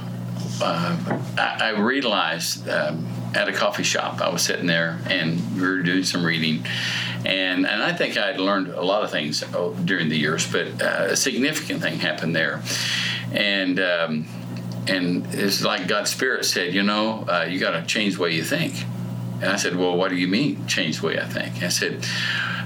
uh, 0.62 1.22
I, 1.38 1.58
I, 1.62 1.80
realized 1.80 2.68
um, 2.68 3.08
at 3.36 3.48
a 3.48 3.54
coffee 3.54 3.84
shop, 3.84 4.22
I 4.22 4.30
was 4.30 4.42
sitting 4.42 4.66
there 4.66 5.00
and 5.08 5.56
we 5.56 5.62
were 5.62 5.82
doing 5.82 6.04
some 6.04 6.26
reading. 6.26 6.66
And, 7.26 7.66
and 7.66 7.84
I 7.84 7.94
think 7.94 8.18
I'd 8.18 8.40
learned 8.40 8.70
a 8.70 8.82
lot 8.82 9.04
of 9.04 9.12
things 9.12 9.44
oh, 9.54 9.74
during 9.86 10.10
the 10.10 10.18
years, 10.18 10.50
but 10.52 10.82
uh, 10.82 11.08
a 11.10 11.16
significant 11.16 11.82
thing 11.82 12.00
happened 12.00 12.36
there. 12.36 12.62
And, 13.32 13.80
um, 13.80 14.28
and 14.88 15.26
it's 15.34 15.64
like 15.64 15.88
God's 15.88 16.12
Spirit 16.12 16.46
said, 16.46 16.74
you 16.74 16.84
know, 16.84 17.26
uh, 17.28 17.46
you 17.48 17.60
got 17.60 17.72
to 17.72 17.86
change 17.86 18.16
the 18.16 18.22
way 18.22 18.34
you 18.34 18.44
think. 18.44 18.74
And 19.42 19.52
I 19.52 19.56
said, 19.56 19.76
Well, 19.76 19.96
what 19.96 20.10
do 20.10 20.16
you 20.16 20.28
mean, 20.28 20.68
change 20.68 21.00
the 21.00 21.08
way 21.08 21.20
I 21.20 21.26
think? 21.26 21.56
And 21.56 21.66
I 21.66 21.70
said, 21.70 22.06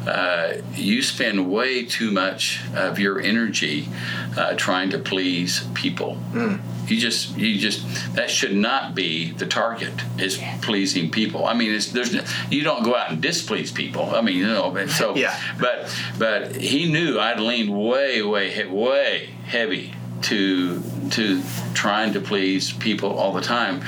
uh, 0.08 0.56
you 0.74 1.02
spend 1.02 1.50
way 1.50 1.86
too 1.86 2.12
much 2.12 2.62
of 2.76 3.00
your 3.00 3.22
energy 3.22 3.88
uh, 4.36 4.54
trying 4.56 4.90
to 4.90 5.00
please 5.00 5.66
people. 5.74 6.18
Mm. 6.34 6.60
You 6.90 7.00
just, 7.00 7.38
you 7.38 7.58
just, 7.58 8.16
that 8.16 8.30
should 8.30 8.54
not 8.54 8.96
be 8.96 9.32
the 9.32 9.46
target. 9.46 9.94
Is 10.18 10.42
pleasing 10.62 11.10
people. 11.10 11.46
I 11.46 11.54
mean, 11.54 11.74
it's, 11.74 11.92
there's, 11.92 12.14
you 12.52 12.64
don't 12.64 12.84
go 12.84 12.96
out 12.96 13.12
and 13.12 13.22
displease 13.22 13.72
people. 13.72 14.14
I 14.14 14.20
mean, 14.20 14.38
you 14.38 14.48
know, 14.48 14.86
so, 14.88 15.16
yeah. 15.16 15.40
But, 15.58 15.96
but 16.20 16.56
he 16.58 16.92
knew 16.92 17.18
I'd 17.20 17.40
leaned 17.40 17.74
way, 17.74 18.22
way, 18.22 18.66
way 18.68 19.30
heavy 19.46 19.94
to 20.24 20.82
to 21.12 21.42
trying 21.74 22.14
to 22.14 22.20
please 22.20 22.72
people 22.74 23.18
all 23.18 23.34
the 23.34 23.42
time. 23.42 23.82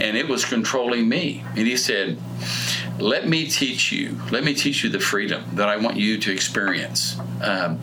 And 0.00 0.16
it 0.16 0.28
was 0.28 0.44
controlling 0.44 1.08
me. 1.08 1.44
And 1.50 1.66
he 1.66 1.76
said 1.76 2.18
let 2.98 3.28
me 3.28 3.46
teach 3.46 3.92
you 3.92 4.18
let 4.30 4.42
me 4.42 4.54
teach 4.54 4.82
you 4.82 4.88
the 4.88 4.98
freedom 4.98 5.44
that 5.52 5.68
i 5.68 5.76
want 5.76 5.96
you 5.96 6.18
to 6.18 6.32
experience. 6.32 7.18
Um, 7.42 7.78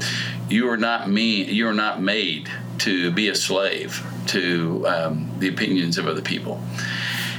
you 0.50 0.70
are 0.70 0.78
not 0.78 1.10
me 1.10 1.44
you 1.44 1.68
are 1.68 1.74
not 1.74 2.02
made 2.02 2.50
to 2.80 3.12
be 3.12 3.30
a 3.30 3.36
slave 3.36 4.04
to 4.28 4.88
um, 4.88 5.32
the 5.40 5.48
opinions 5.48 5.98
of 5.98 6.08
other 6.08 6.22
people. 6.22 6.62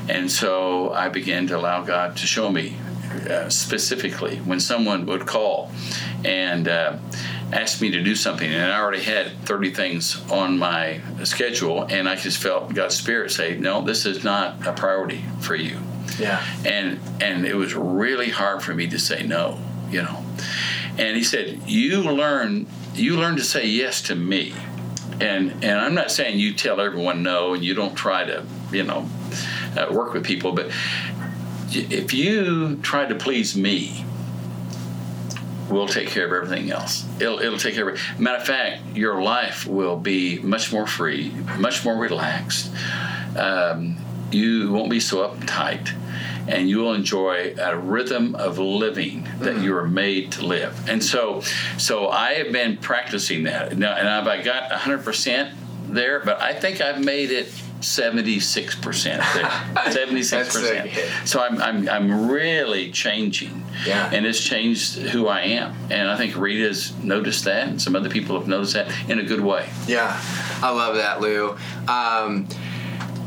And 0.08 0.30
so 0.30 0.92
i 0.92 1.08
began 1.08 1.46
to 1.48 1.56
allow 1.56 1.82
god 1.82 2.16
to 2.18 2.26
show 2.26 2.50
me 2.50 2.76
uh, 3.28 3.48
specifically 3.48 4.36
when 4.38 4.60
someone 4.60 5.06
would 5.06 5.26
call 5.26 5.70
and 6.24 6.68
uh, 6.68 6.96
ask 7.54 7.80
me 7.80 7.90
to 7.92 8.02
do 8.02 8.16
something, 8.16 8.50
and 8.50 8.72
I 8.72 8.80
already 8.80 9.02
had 9.02 9.32
30 9.44 9.72
things 9.72 10.20
on 10.30 10.58
my 10.58 11.00
schedule, 11.22 11.84
and 11.84 12.08
I 12.08 12.16
just 12.16 12.38
felt 12.38 12.74
God's 12.74 12.96
Spirit 12.96 13.30
say, 13.30 13.56
"No, 13.56 13.82
this 13.82 14.04
is 14.06 14.24
not 14.24 14.66
a 14.66 14.72
priority 14.72 15.24
for 15.40 15.54
you." 15.54 15.78
Yeah. 16.18 16.44
And 16.64 17.00
and 17.20 17.46
it 17.46 17.54
was 17.54 17.74
really 17.74 18.30
hard 18.30 18.62
for 18.62 18.74
me 18.74 18.88
to 18.88 18.98
say 18.98 19.22
no, 19.22 19.58
you 19.90 20.02
know. 20.02 20.24
And 20.98 21.16
he 21.16 21.24
said, 21.24 21.60
"You 21.66 22.02
learn 22.02 22.66
you 22.94 23.16
learn 23.16 23.36
to 23.36 23.44
say 23.44 23.66
yes 23.66 24.02
to 24.02 24.14
me." 24.14 24.52
And 25.20 25.52
and 25.64 25.80
I'm 25.80 25.94
not 25.94 26.10
saying 26.10 26.38
you 26.38 26.54
tell 26.54 26.80
everyone 26.80 27.22
no 27.22 27.54
and 27.54 27.64
you 27.64 27.74
don't 27.74 27.94
try 27.94 28.24
to, 28.24 28.44
you 28.72 28.82
know, 28.82 29.08
uh, 29.76 29.86
work 29.92 30.12
with 30.12 30.24
people, 30.24 30.52
but 30.52 30.70
if 31.70 32.12
you 32.12 32.76
try 32.82 33.06
to 33.06 33.14
please 33.14 33.56
me, 33.56 34.04
we'll 35.68 35.88
take 35.88 36.08
care 36.08 36.26
of 36.26 36.32
everything 36.32 36.70
else. 36.70 37.06
It'll, 37.20 37.38
it'll 37.38 37.58
take 37.58 37.74
care 37.74 37.88
of 37.88 37.94
it. 37.94 38.20
Matter 38.20 38.38
of 38.38 38.46
fact, 38.46 38.96
your 38.96 39.22
life 39.22 39.66
will 39.66 39.96
be 39.96 40.38
much 40.40 40.72
more 40.72 40.86
free, 40.86 41.30
much 41.58 41.84
more 41.84 41.96
relaxed. 41.96 42.70
Um, 43.36 43.96
you 44.30 44.72
won't 44.72 44.90
be 44.90 45.00
so 45.00 45.28
uptight, 45.28 45.90
and 46.48 46.68
you 46.68 46.78
will 46.78 46.94
enjoy 46.94 47.54
a 47.58 47.76
rhythm 47.76 48.34
of 48.34 48.58
living 48.58 49.28
that 49.40 49.56
mm. 49.56 49.62
you 49.62 49.76
are 49.76 49.86
made 49.86 50.32
to 50.32 50.46
live. 50.46 50.88
And 50.88 51.02
so, 51.02 51.40
so 51.78 52.08
I 52.08 52.34
have 52.34 52.52
been 52.52 52.76
practicing 52.76 53.44
that 53.44 53.76
now, 53.78 53.94
and 53.94 54.08
I've 54.08 54.26
I 54.26 54.42
got 54.42 54.70
100% 54.70 55.54
there, 55.88 56.20
but 56.20 56.40
I 56.40 56.52
think 56.52 56.80
I've 56.80 57.02
made 57.02 57.30
it 57.30 57.52
76 57.84 58.74
percent 58.76 59.22
76 59.90 60.52
percent. 60.52 60.90
so 61.24 61.40
I'm, 61.40 61.60
I'm 61.60 61.88
i'm 61.88 62.28
really 62.30 62.90
changing. 62.90 63.64
Yeah. 63.86 64.10
And 64.12 64.24
it's 64.24 64.40
changed 64.42 64.96
who 64.98 65.26
i 65.28 65.40
am. 65.42 65.74
And 65.90 66.08
i 66.08 66.16
think 66.16 66.36
rita's 66.36 66.94
noticed 67.02 67.44
that 67.44 67.68
and 67.68 67.80
some 67.80 67.94
other 67.94 68.08
people 68.08 68.38
have 68.38 68.48
noticed 68.48 68.74
that 68.74 68.92
in 69.08 69.18
a 69.18 69.24
good 69.24 69.40
way. 69.40 69.68
Yeah. 69.86 70.18
I 70.62 70.70
love 70.70 70.96
that 70.96 71.20
lou. 71.20 71.50
Um, 71.88 72.48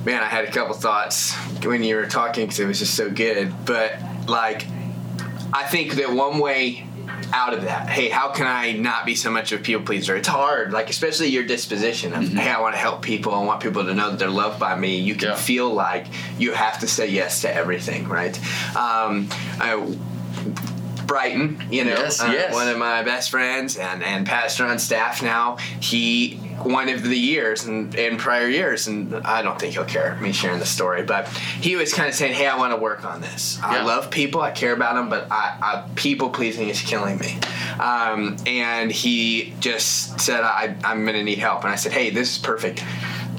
man 0.06 0.24
i 0.24 0.26
had 0.28 0.46
a 0.46 0.52
couple 0.52 0.74
thoughts 0.74 1.36
when 1.64 1.84
you 1.84 1.96
were 1.96 2.06
talking 2.08 2.46
because 2.46 2.60
it 2.60 2.66
was 2.66 2.80
just 2.80 2.96
so 2.96 3.10
good. 3.10 3.54
But 3.66 4.00
like 4.28 4.66
i 5.54 5.64
think 5.64 5.94
that 5.94 6.12
one 6.12 6.40
way 6.40 6.87
out 7.34 7.54
of 7.54 7.64
that. 7.64 7.90
Hey, 7.90 8.10
how 8.10 8.32
can 8.32 8.48
I 8.48 8.74
not 8.74 9.06
be 9.06 9.16
so 9.16 9.32
much 9.32 9.52
of 9.52 9.62
a 9.62 9.64
people 9.64 9.84
pleaser? 9.84 10.16
It's 10.16 10.28
hard, 10.28 10.72
like 10.72 10.90
especially 10.90 11.28
your 11.28 11.44
disposition 11.44 12.14
of 12.14 12.24
mm-hmm. 12.24 12.38
hey, 12.38 12.50
I 12.50 12.62
want 12.62 12.76
to 12.76 12.80
help 12.80 13.02
people. 13.02 13.34
I 13.34 13.44
want 13.44 13.62
people 13.62 13.86
to 13.86 13.94
know 13.94 14.12
that 14.12 14.20
they're 14.20 14.30
loved 14.30 14.60
by 14.60 14.76
me. 14.76 14.98
You 14.98 15.16
can 15.16 15.30
yeah. 15.30 15.36
feel 15.36 15.74
like 15.74 16.08
you 16.38 16.54
have 16.54 16.80
to 16.80 16.88
say 16.88 17.10
yes 17.10 17.42
to 17.42 17.54
everything, 17.54 18.08
right? 18.08 18.38
Um, 18.76 19.30
I, 19.60 19.98
Brighton, 21.06 21.64
you 21.72 21.86
know, 21.86 21.92
yes, 21.92 22.22
uh, 22.22 22.30
yes. 22.32 22.54
one 22.54 22.68
of 22.68 22.78
my 22.78 23.02
best 23.02 23.30
friends 23.30 23.78
and, 23.78 24.04
and 24.04 24.26
pastor 24.26 24.66
on 24.66 24.78
staff 24.78 25.24
now. 25.24 25.56
He 25.80 26.40
one 26.64 26.90
of 26.90 27.04
the 27.04 27.18
years 27.18 27.66
and 27.66 27.94
in 27.96 28.18
prior 28.18 28.48
years, 28.48 28.88
and 28.88 29.14
I 29.16 29.42
don't 29.42 29.60
think 29.60 29.74
he'll 29.74 29.86
care 29.86 30.16
me 30.22 30.32
sharing 30.32 30.60
the 30.60 30.66
story, 30.66 31.04
but 31.04 31.28
he 31.28 31.76
was 31.76 31.94
kind 31.94 32.10
of 32.10 32.16
saying, 32.16 32.34
"Hey, 32.34 32.48
I 32.48 32.58
want 32.58 32.74
to 32.74 32.78
work 32.78 33.06
on 33.06 33.22
this. 33.22 33.58
Yeah. 33.60 33.68
I 33.68 33.84
love 33.84 34.10
people, 34.10 34.42
I 34.42 34.52
care 34.52 34.74
about 34.74 34.96
them, 34.96 35.10
but 35.10 35.28
I, 35.32 35.58
I 35.62 35.90
people 35.96 36.30
pleasing 36.30 36.70
is 36.70 36.82
killing 36.82 37.18
me." 37.20 37.38
Um, 37.80 38.38
and 38.46 38.92
he 38.92 39.54
just 39.60 40.20
said, 40.20 40.42
I, 40.42 40.76
"I'm 40.84 41.04
going 41.04 41.16
to 41.16 41.24
need 41.24 41.40
help," 41.40 41.64
and 41.64 41.72
I 41.72 41.76
said, 41.76 41.92
"Hey, 41.92 42.10
this 42.10 42.32
is 42.34 42.38
perfect. 42.38 42.84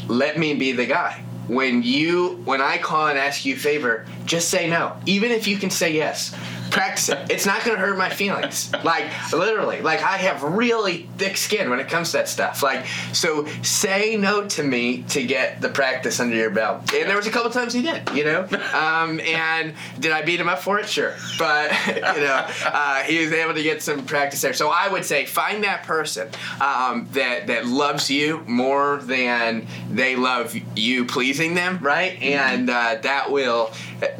Let 0.08 0.38
me 0.38 0.54
be 0.54 0.72
the 0.72 0.86
guy." 0.86 1.24
When 1.48 1.82
you, 1.82 2.42
when 2.44 2.60
I 2.60 2.76
call 2.76 3.06
and 3.06 3.18
ask 3.18 3.46
you 3.46 3.54
a 3.54 3.56
favor, 3.56 4.04
just 4.26 4.50
say 4.50 4.68
no, 4.68 4.98
even 5.06 5.30
if 5.30 5.48
you 5.48 5.56
can 5.56 5.70
say 5.70 5.94
yes 5.94 6.34
practice 6.70 7.08
it. 7.08 7.30
It's 7.30 7.46
not 7.46 7.64
gonna 7.64 7.78
hurt 7.78 7.96
my 7.96 8.10
feelings. 8.10 8.72
Like 8.84 9.32
literally, 9.32 9.80
like 9.80 10.02
I 10.02 10.16
have 10.18 10.42
really 10.42 11.08
thick 11.16 11.36
skin 11.36 11.70
when 11.70 11.80
it 11.80 11.88
comes 11.88 12.10
to 12.12 12.18
that 12.18 12.28
stuff. 12.28 12.62
Like 12.62 12.86
so, 13.12 13.46
say 13.62 14.16
no 14.16 14.46
to 14.48 14.62
me 14.62 15.02
to 15.10 15.24
get 15.24 15.60
the 15.60 15.68
practice 15.68 16.20
under 16.20 16.36
your 16.36 16.50
belt. 16.50 16.92
And 16.94 17.08
there 17.08 17.16
was 17.16 17.26
a 17.26 17.30
couple 17.30 17.50
times 17.50 17.72
he 17.72 17.82
did, 17.82 18.08
you 18.10 18.24
know. 18.24 18.46
Um, 18.78 19.18
and 19.20 19.74
did 19.98 20.12
I 20.12 20.22
beat 20.22 20.38
him 20.38 20.48
up 20.48 20.58
for 20.60 20.78
it? 20.78 20.88
Sure, 20.88 21.14
but 21.38 21.72
you 21.86 21.94
know, 21.94 22.46
uh, 22.66 23.02
he 23.02 23.18
was 23.24 23.32
able 23.32 23.54
to 23.54 23.62
get 23.62 23.82
some 23.82 24.04
practice 24.04 24.40
there. 24.42 24.52
So 24.52 24.68
I 24.68 24.88
would 24.88 25.04
say 25.04 25.24
find 25.24 25.64
that 25.64 25.84
person 25.84 26.28
um, 26.60 27.08
that 27.12 27.46
that 27.48 27.66
loves 27.66 28.10
you 28.10 28.44
more 28.46 28.98
than 28.98 29.66
they 29.90 30.16
love 30.16 30.54
you 30.78 31.04
pleasing 31.04 31.54
them, 31.54 31.78
right? 31.80 32.12
Mm-hmm. 32.12 32.24
And 32.24 32.70
uh, 32.70 32.96
that 33.02 33.30
will 33.30 33.70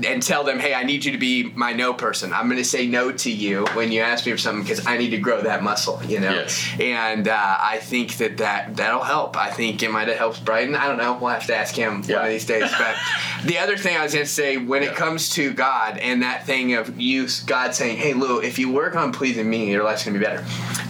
and 0.05 0.23
tell 0.23 0.45
them, 0.45 0.59
hey, 0.59 0.75
I 0.75 0.83
need 0.83 1.05
you 1.05 1.13
to 1.13 1.19
be 1.19 1.53
my 1.55 1.73
no 1.73 1.95
person. 1.95 2.33
I'm 2.33 2.47
going 2.47 2.59
to 2.59 2.65
say 2.65 2.87
no 2.87 3.13
to 3.13 3.31
you 3.31 3.65
when 3.75 3.93
you 3.93 4.01
ask 4.01 4.27
me 4.27 4.33
for 4.33 4.39
something 4.39 4.63
because 4.63 4.87
I 4.87 4.99
need 4.99 5.11
to 5.11 5.19
grow 5.19 5.41
that 5.43 5.63
muscle, 5.63 6.03
you 6.05 6.21
know. 6.21 6.33
Yes. 6.33 6.69
And 6.81 7.29
uh, 7.29 7.57
I 7.61 7.79
think 7.79 8.17
that, 8.17 8.39
that 8.39 8.77
that'll 8.77 9.05
help. 9.05 9.37
I 9.37 9.51
think 9.51 9.83
it 9.83 9.91
might 9.91 10.09
have 10.09 10.17
helped 10.17 10.45
Brighton. 10.45 10.75
I 10.75 10.89
don't 10.89 10.99
know. 10.99 11.17
We'll 11.21 11.31
have 11.31 11.47
to 11.47 11.57
ask 11.57 11.75
him 11.75 12.03
yeah. 12.07 12.17
one 12.17 12.25
of 12.27 12.31
these 12.33 12.47
days. 12.47 12.71
But 12.77 12.97
the 13.45 13.59
other 13.59 13.77
thing 13.77 13.97
I 13.97 14.03
was 14.03 14.15
going 14.15 14.27
to 14.27 14.31
say, 14.31 14.57
when 14.57 14.83
yeah. 14.83 14.91
it 14.91 14.97
comes 14.97 15.31
to 15.31 15.53
God 15.53 15.99
and 15.99 16.23
that 16.23 16.45
thing 16.45 16.75
of 16.75 17.01
you, 17.01 17.29
God 17.47 17.75
saying, 17.75 17.99
hey, 17.99 18.15
Lou, 18.15 18.41
if 18.41 18.59
you 18.59 18.73
work 18.73 18.97
on 18.97 19.13
pleasing 19.13 19.49
me, 19.49 19.71
your 19.71 19.85
life's 19.85 20.05
going 20.05 20.15
to 20.15 20.21
be 20.21 20.25
better. 20.25 20.43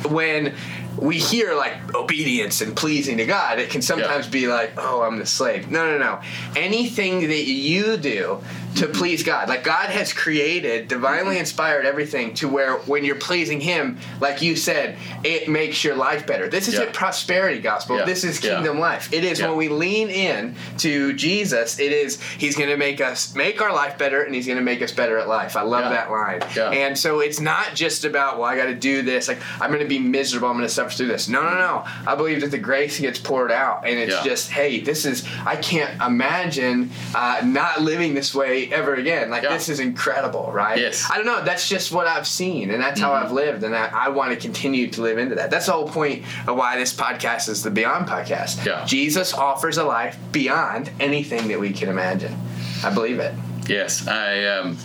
When 0.08 0.54
we 1.00 1.18
hear 1.18 1.54
like 1.54 1.94
obedience 1.94 2.60
and 2.60 2.76
pleasing 2.76 3.16
to 3.18 3.26
God, 3.26 3.58
it 3.58 3.70
can 3.70 3.82
sometimes 3.82 4.26
yeah. 4.26 4.32
be 4.32 4.48
like, 4.48 4.72
oh, 4.76 5.02
I'm 5.02 5.18
the 5.18 5.26
slave. 5.26 5.70
No, 5.70 5.86
no, 5.86 5.98
no. 5.98 6.20
Anything 6.56 7.20
that 7.28 7.44
you 7.44 7.96
do 7.96 8.40
to 8.78 8.86
please 8.86 9.22
God. 9.22 9.48
Like 9.48 9.64
God 9.64 9.90
has 9.90 10.12
created, 10.12 10.88
divinely 10.88 11.38
inspired 11.38 11.84
everything 11.84 12.34
to 12.34 12.48
where 12.48 12.76
when 12.80 13.04
you're 13.04 13.16
pleasing 13.16 13.60
Him, 13.60 13.98
like 14.20 14.40
you 14.40 14.56
said, 14.56 14.96
it 15.24 15.48
makes 15.48 15.82
your 15.82 15.96
life 15.96 16.26
better. 16.26 16.48
This 16.48 16.68
isn't 16.68 16.86
yeah. 16.86 16.92
prosperity 16.92 17.60
gospel. 17.60 17.96
Yeah. 17.96 18.04
This 18.04 18.24
is 18.24 18.38
kingdom 18.38 18.76
yeah. 18.76 18.82
life. 18.82 19.12
It 19.12 19.24
is 19.24 19.42
when 19.42 19.56
we 19.56 19.68
lean 19.68 20.10
in 20.10 20.54
to 20.78 21.12
Jesus. 21.14 21.78
It 21.78 21.92
is 21.92 22.20
He's 22.22 22.56
going 22.56 22.70
to 22.70 22.76
make 22.76 23.00
us 23.00 23.34
make 23.34 23.60
our 23.60 23.72
life 23.72 23.98
better, 23.98 24.22
and 24.22 24.34
He's 24.34 24.46
going 24.46 24.58
to 24.58 24.64
make 24.64 24.80
us 24.80 24.92
better 24.92 25.18
at 25.18 25.28
life. 25.28 25.56
I 25.56 25.62
love 25.62 25.90
that 25.90 26.10
line. 26.10 26.42
And 26.56 26.96
so 26.96 27.20
it's 27.20 27.40
not 27.40 27.74
just 27.74 28.04
about 28.04 28.38
well, 28.38 28.46
I 28.46 28.56
got 28.56 28.66
to 28.66 28.74
do 28.74 29.02
this. 29.02 29.28
Like 29.28 29.40
I'm 29.60 29.70
going 29.70 29.82
to 29.82 29.88
be 29.88 29.98
miserable. 29.98 30.48
I'm 30.48 30.54
going 30.54 30.68
to 30.68 30.72
suffer 30.72 30.90
through 30.90 31.08
this. 31.08 31.28
No, 31.28 31.42
no, 31.42 31.54
no. 31.54 31.84
I 32.06 32.14
believe 32.14 32.40
that 32.42 32.50
the 32.50 32.58
grace 32.58 33.00
gets 33.00 33.18
poured 33.18 33.50
out, 33.50 33.86
and 33.86 33.98
it's 33.98 34.22
just 34.22 34.50
hey, 34.50 34.80
this 34.80 35.04
is 35.04 35.26
I 35.44 35.56
can't 35.56 36.00
imagine 36.00 36.90
uh, 37.14 37.42
not 37.44 37.82
living 37.82 38.14
this 38.14 38.34
way 38.34 38.67
ever 38.72 38.94
again. 38.94 39.30
Like 39.30 39.42
yeah. 39.42 39.52
this 39.52 39.68
is 39.68 39.80
incredible, 39.80 40.50
right? 40.52 40.78
Yes. 40.78 41.08
I 41.10 41.16
don't 41.16 41.26
know. 41.26 41.42
That's 41.42 41.68
just 41.68 41.92
what 41.92 42.06
I've 42.06 42.26
seen, 42.26 42.70
and 42.70 42.82
that's 42.82 43.00
mm-hmm. 43.00 43.10
how 43.10 43.14
I've 43.14 43.32
lived, 43.32 43.62
and 43.64 43.74
I, 43.74 43.86
I, 43.86 44.08
want 44.08 44.32
to 44.32 44.36
continue 44.36 44.88
to 44.88 45.02
live 45.02 45.18
into 45.18 45.34
that. 45.36 45.50
That's 45.50 45.66
the 45.66 45.72
whole 45.72 45.88
point 45.88 46.24
of 46.46 46.56
why 46.56 46.76
this 46.76 46.94
podcast 46.94 47.48
is 47.48 47.62
the 47.62 47.70
Beyond 47.70 48.06
Podcast. 48.06 48.64
Yeah. 48.64 48.84
Jesus 48.84 49.34
offers 49.34 49.78
a 49.78 49.84
life 49.84 50.18
beyond 50.32 50.90
anything 51.00 51.48
that 51.48 51.60
we 51.60 51.72
can 51.72 51.88
imagine. 51.88 52.36
I 52.84 52.92
believe 52.92 53.18
it. 53.18 53.34
Yes, 53.68 54.06
I. 54.06 54.44
Um, 54.44 54.78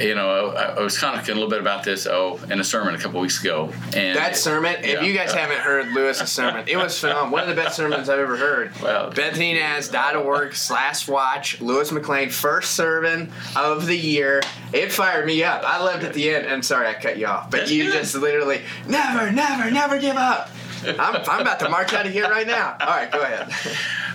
you 0.00 0.14
know, 0.14 0.50
I, 0.50 0.76
I 0.76 0.80
was 0.80 0.96
talking 0.96 1.30
a 1.30 1.34
little 1.34 1.50
bit 1.50 1.60
about 1.60 1.84
this 1.84 2.06
oh 2.06 2.38
in 2.50 2.60
a 2.60 2.64
sermon 2.64 2.94
a 2.94 2.98
couple 2.98 3.20
weeks 3.20 3.40
ago. 3.40 3.72
And 3.94 4.16
that 4.16 4.36
sermon, 4.36 4.76
if 4.82 5.02
you 5.02 5.14
guys 5.14 5.32
haven't 5.32 5.58
heard 5.58 5.92
Lewis's 5.92 6.30
sermon, 6.30 6.64
it 6.68 6.76
was 6.76 6.98
phenomenal. 6.98 7.32
One 7.32 7.42
of 7.42 7.48
the 7.48 7.54
best 7.54 7.76
sermons 7.76 8.08
I've 8.08 8.18
ever 8.18 8.36
heard. 8.36 8.72
Well, 8.80 9.10
BethanyNaz.org 9.12 10.54
slash 10.54 11.08
watch 11.08 11.60
Lewis 11.60 11.90
McClain 11.90 12.30
first 12.30 12.72
sermon 12.72 13.32
of 13.54 13.86
the 13.86 13.96
year. 13.96 14.42
It 14.72 14.92
fired 14.92 15.26
me 15.26 15.42
up. 15.44 15.62
I 15.64 15.82
loved 15.82 16.04
at 16.04 16.14
the 16.14 16.34
end. 16.34 16.46
I'm 16.46 16.62
sorry 16.62 16.88
I 16.88 16.94
cut 16.94 17.18
you 17.18 17.26
off, 17.26 17.50
but 17.50 17.58
That's 17.60 17.70
you 17.70 17.84
good. 17.84 17.92
just 17.94 18.14
literally 18.14 18.62
never, 18.88 19.30
never, 19.30 19.70
never 19.70 19.98
give 19.98 20.16
up. 20.16 20.50
I'm, 20.86 21.16
I'm 21.16 21.40
about 21.40 21.58
to 21.60 21.68
march 21.68 21.92
out 21.94 22.06
of 22.06 22.12
here 22.12 22.28
right 22.28 22.46
now. 22.46 22.76
All 22.80 22.86
right, 22.86 23.10
go 23.10 23.20
ahead. 23.20 23.52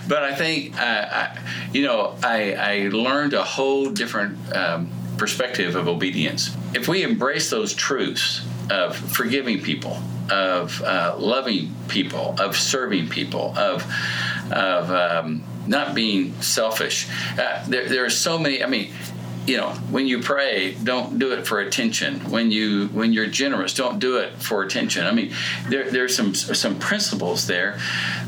But 0.08 0.22
I 0.22 0.34
think, 0.34 0.78
uh, 0.78 0.80
I, 1.10 1.38
you 1.72 1.82
know, 1.82 2.16
I, 2.22 2.54
I 2.54 2.88
learned 2.88 3.34
a 3.34 3.42
whole 3.44 3.90
different 3.90 4.38
um, 4.54 4.90
perspective 5.16 5.76
of 5.76 5.88
obedience. 5.88 6.56
If 6.74 6.88
we 6.88 7.02
embrace 7.02 7.50
those 7.50 7.74
truths 7.74 8.44
of 8.70 8.96
forgiving 8.96 9.60
people, 9.60 10.02
of 10.30 10.80
uh, 10.82 11.16
loving 11.18 11.74
people, 11.88 12.36
of 12.38 12.56
serving 12.56 13.08
people, 13.08 13.54
of 13.56 13.84
of 14.52 14.90
um, 14.90 15.42
not 15.66 15.94
being 15.94 16.40
selfish. 16.40 17.08
Uh, 17.38 17.64
there, 17.68 17.88
there 17.88 18.04
are 18.04 18.10
so 18.10 18.38
many. 18.38 18.62
I 18.62 18.66
mean, 18.66 18.92
you 19.46 19.56
know, 19.56 19.70
when 19.90 20.06
you 20.06 20.20
pray, 20.20 20.74
don't 20.74 21.18
do 21.18 21.32
it 21.32 21.46
for 21.46 21.60
attention. 21.60 22.30
When 22.30 22.50
you 22.50 22.88
when 22.88 23.12
you're 23.12 23.26
generous, 23.26 23.74
don't 23.74 23.98
do 23.98 24.18
it 24.18 24.34
for 24.34 24.62
attention. 24.62 25.06
I 25.06 25.12
mean, 25.12 25.32
there 25.68 25.90
there's 25.90 26.14
some 26.14 26.34
some 26.34 26.78
principles 26.78 27.46
there 27.46 27.78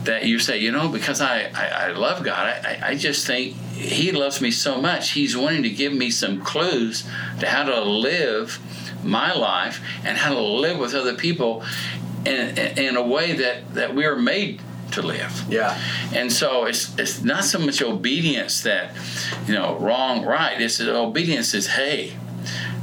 that 0.02 0.24
you 0.24 0.38
say, 0.38 0.58
you 0.58 0.72
know, 0.72 0.88
because 0.88 1.20
I 1.20 1.50
I, 1.54 1.66
I 1.66 1.92
love 1.92 2.24
God, 2.24 2.64
I, 2.64 2.80
I 2.82 2.94
just 2.96 3.26
think 3.26 3.54
He 3.74 4.10
loves 4.10 4.40
me 4.40 4.50
so 4.50 4.80
much. 4.80 5.12
He's 5.12 5.36
wanting 5.36 5.62
to 5.62 5.70
give 5.70 5.92
me 5.92 6.10
some 6.10 6.40
clues 6.40 7.04
to 7.38 7.46
how 7.46 7.62
to 7.64 7.80
live 7.82 8.58
my 9.04 9.32
life 9.32 9.80
and 10.04 10.18
how 10.18 10.34
to 10.34 10.40
live 10.40 10.78
with 10.78 10.94
other 10.94 11.14
people 11.14 11.62
in, 12.26 12.58
in 12.78 12.96
a 12.96 13.06
way 13.06 13.34
that 13.34 13.74
that 13.74 13.94
we 13.94 14.04
are 14.04 14.16
made 14.16 14.60
to 14.94 15.02
live. 15.02 15.44
Yeah. 15.48 15.80
And 16.12 16.32
so 16.32 16.64
it's 16.64 16.96
it's 16.98 17.22
not 17.22 17.44
so 17.44 17.58
much 17.58 17.82
obedience 17.82 18.62
that, 18.62 18.94
you 19.46 19.54
know, 19.54 19.76
wrong, 19.76 20.24
right. 20.24 20.60
It's 20.60 20.80
obedience 20.80 21.54
is, 21.54 21.68
hey, 21.68 22.16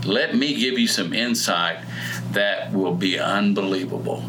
let 0.06 0.36
me 0.36 0.60
give 0.60 0.78
you 0.80 0.88
some 0.88 1.14
insight 1.14 1.80
that 2.32 2.74
will 2.74 2.96
be 2.96 3.20
unbelievable. 3.20 4.24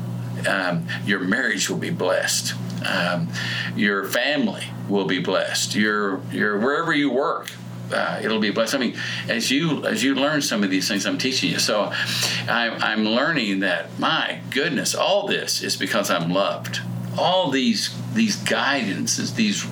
Um, 0.49 0.87
your 1.07 1.21
marriage 1.21 1.71
will 1.71 1.79
be 1.79 1.90
blessed. 1.90 2.55
Um, 2.87 3.29
your 3.77 4.05
family 4.05 4.64
will 4.88 5.07
be 5.07 5.21
blessed. 5.21 5.75
Your 5.75 6.21
your 6.33 6.59
wherever 6.59 6.92
you 6.92 7.12
work, 7.12 7.53
uh, 7.92 8.21
it'll 8.23 8.40
be 8.40 8.51
blessed. 8.51 8.75
I 8.75 8.79
mean, 8.79 8.97
as 9.29 9.51
you 9.51 9.85
as 9.87 10.03
you 10.03 10.14
learn 10.14 10.42
some 10.42 10.64
of 10.64 10.71
these 10.71 10.88
things, 10.88 11.07
I'm 11.07 11.18
teaching 11.18 11.51
you. 11.51 11.59
So, 11.59 11.92
I'm, 12.49 12.83
I'm 12.83 13.05
learning 13.05 13.61
that 13.61 13.99
my 14.01 14.40
goodness, 14.51 14.95
all 14.95 15.29
this 15.29 15.62
is 15.62 15.77
because 15.77 16.11
I'm 16.11 16.31
loved 16.31 16.81
all 17.18 17.51
these 17.51 17.94
these 18.14 18.37
guidances, 18.37 19.35
these 19.35 19.66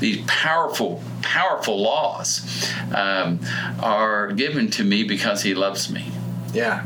these 0.00 0.24
powerful 0.26 1.02
powerful 1.22 1.80
laws 1.80 2.70
um, 2.94 3.40
are 3.80 4.32
given 4.32 4.70
to 4.70 4.84
me 4.84 5.04
because 5.04 5.42
He 5.42 5.54
loves 5.54 5.90
me. 5.90 6.10
Yeah, 6.52 6.84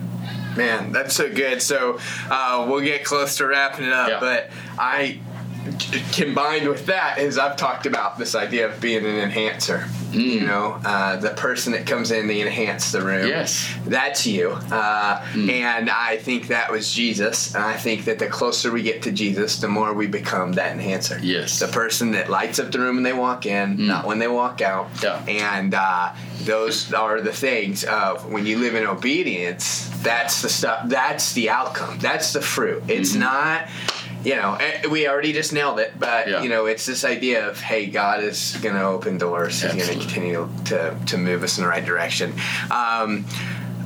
man, 0.56 0.92
that's 0.92 1.14
so 1.14 1.32
good. 1.32 1.62
So 1.62 1.98
uh, 2.30 2.66
we'll 2.68 2.84
get 2.84 3.04
close 3.04 3.36
to 3.38 3.46
wrapping 3.46 3.86
it 3.86 3.92
up, 3.92 4.08
yeah. 4.08 4.20
but 4.20 4.50
I 4.78 5.20
combined 6.12 6.68
with 6.68 6.86
that 6.86 7.18
is 7.18 7.38
I've 7.38 7.56
talked 7.56 7.86
about 7.86 8.18
this 8.18 8.34
idea 8.34 8.68
of 8.68 8.80
being 8.80 9.04
an 9.04 9.16
enhancer. 9.16 9.88
Mm. 10.10 10.24
You 10.24 10.40
know, 10.46 10.80
uh, 10.84 11.16
the 11.16 11.30
person 11.30 11.72
that 11.72 11.86
comes 11.86 12.10
in 12.10 12.28
to 12.28 12.40
enhance 12.40 12.92
the 12.92 13.02
room. 13.02 13.28
Yes, 13.28 13.72
that's 13.86 14.26
you. 14.26 14.50
Uh, 14.50 15.20
mm. 15.32 15.50
And 15.50 15.90
I 15.90 16.16
think 16.16 16.48
that 16.48 16.70
was 16.70 16.92
Jesus. 16.92 17.54
And 17.54 17.64
I 17.64 17.76
think 17.76 18.04
that 18.04 18.18
the 18.18 18.26
closer 18.26 18.70
we 18.70 18.82
get 18.82 19.02
to 19.02 19.12
Jesus, 19.12 19.58
the 19.58 19.68
more 19.68 19.92
we 19.92 20.06
become 20.06 20.52
that 20.54 20.72
enhancer. 20.72 21.18
Yes, 21.22 21.58
the 21.58 21.68
person 21.68 22.12
that 22.12 22.30
lights 22.30 22.58
up 22.58 22.72
the 22.72 22.78
room 22.78 22.96
when 22.96 23.04
they 23.04 23.12
walk 23.12 23.46
in, 23.46 23.76
mm. 23.76 23.86
not 23.86 24.06
when 24.06 24.18
they 24.18 24.28
walk 24.28 24.60
out. 24.60 24.88
Yeah. 25.02 25.24
And 25.26 25.74
uh, 25.74 26.12
those 26.40 26.92
are 26.92 27.20
the 27.20 27.32
things 27.32 27.84
of 27.84 28.30
when 28.30 28.46
you 28.46 28.58
live 28.58 28.74
in 28.74 28.86
obedience. 28.86 29.88
That's 30.02 30.42
the 30.42 30.48
stuff. 30.48 30.88
That's 30.88 31.32
the 31.32 31.50
outcome. 31.50 31.98
That's 31.98 32.32
the 32.32 32.40
fruit. 32.40 32.84
It's 32.88 33.10
mm-hmm. 33.10 33.20
not 33.20 33.68
you 34.26 34.34
know, 34.34 34.54
eh, 34.54 34.88
we 34.88 35.06
already 35.06 35.32
just 35.32 35.52
nailed 35.52 35.78
it, 35.78 35.92
but 35.96 36.28
yeah. 36.28 36.42
you 36.42 36.48
know, 36.48 36.66
it's 36.66 36.84
this 36.84 37.04
idea 37.04 37.48
of 37.48 37.60
hey, 37.60 37.86
God 37.86 38.24
is 38.24 38.56
going 38.60 38.74
to 38.74 38.82
open 38.82 39.18
doors. 39.18 39.62
He's 39.62 39.72
going 39.72 39.86
to 39.86 40.04
continue 40.04 40.48
to 40.64 40.98
to 41.06 41.16
move 41.16 41.44
us 41.44 41.58
in 41.58 41.62
the 41.62 41.70
right 41.70 41.84
direction. 41.84 42.32
Um, 42.72 43.24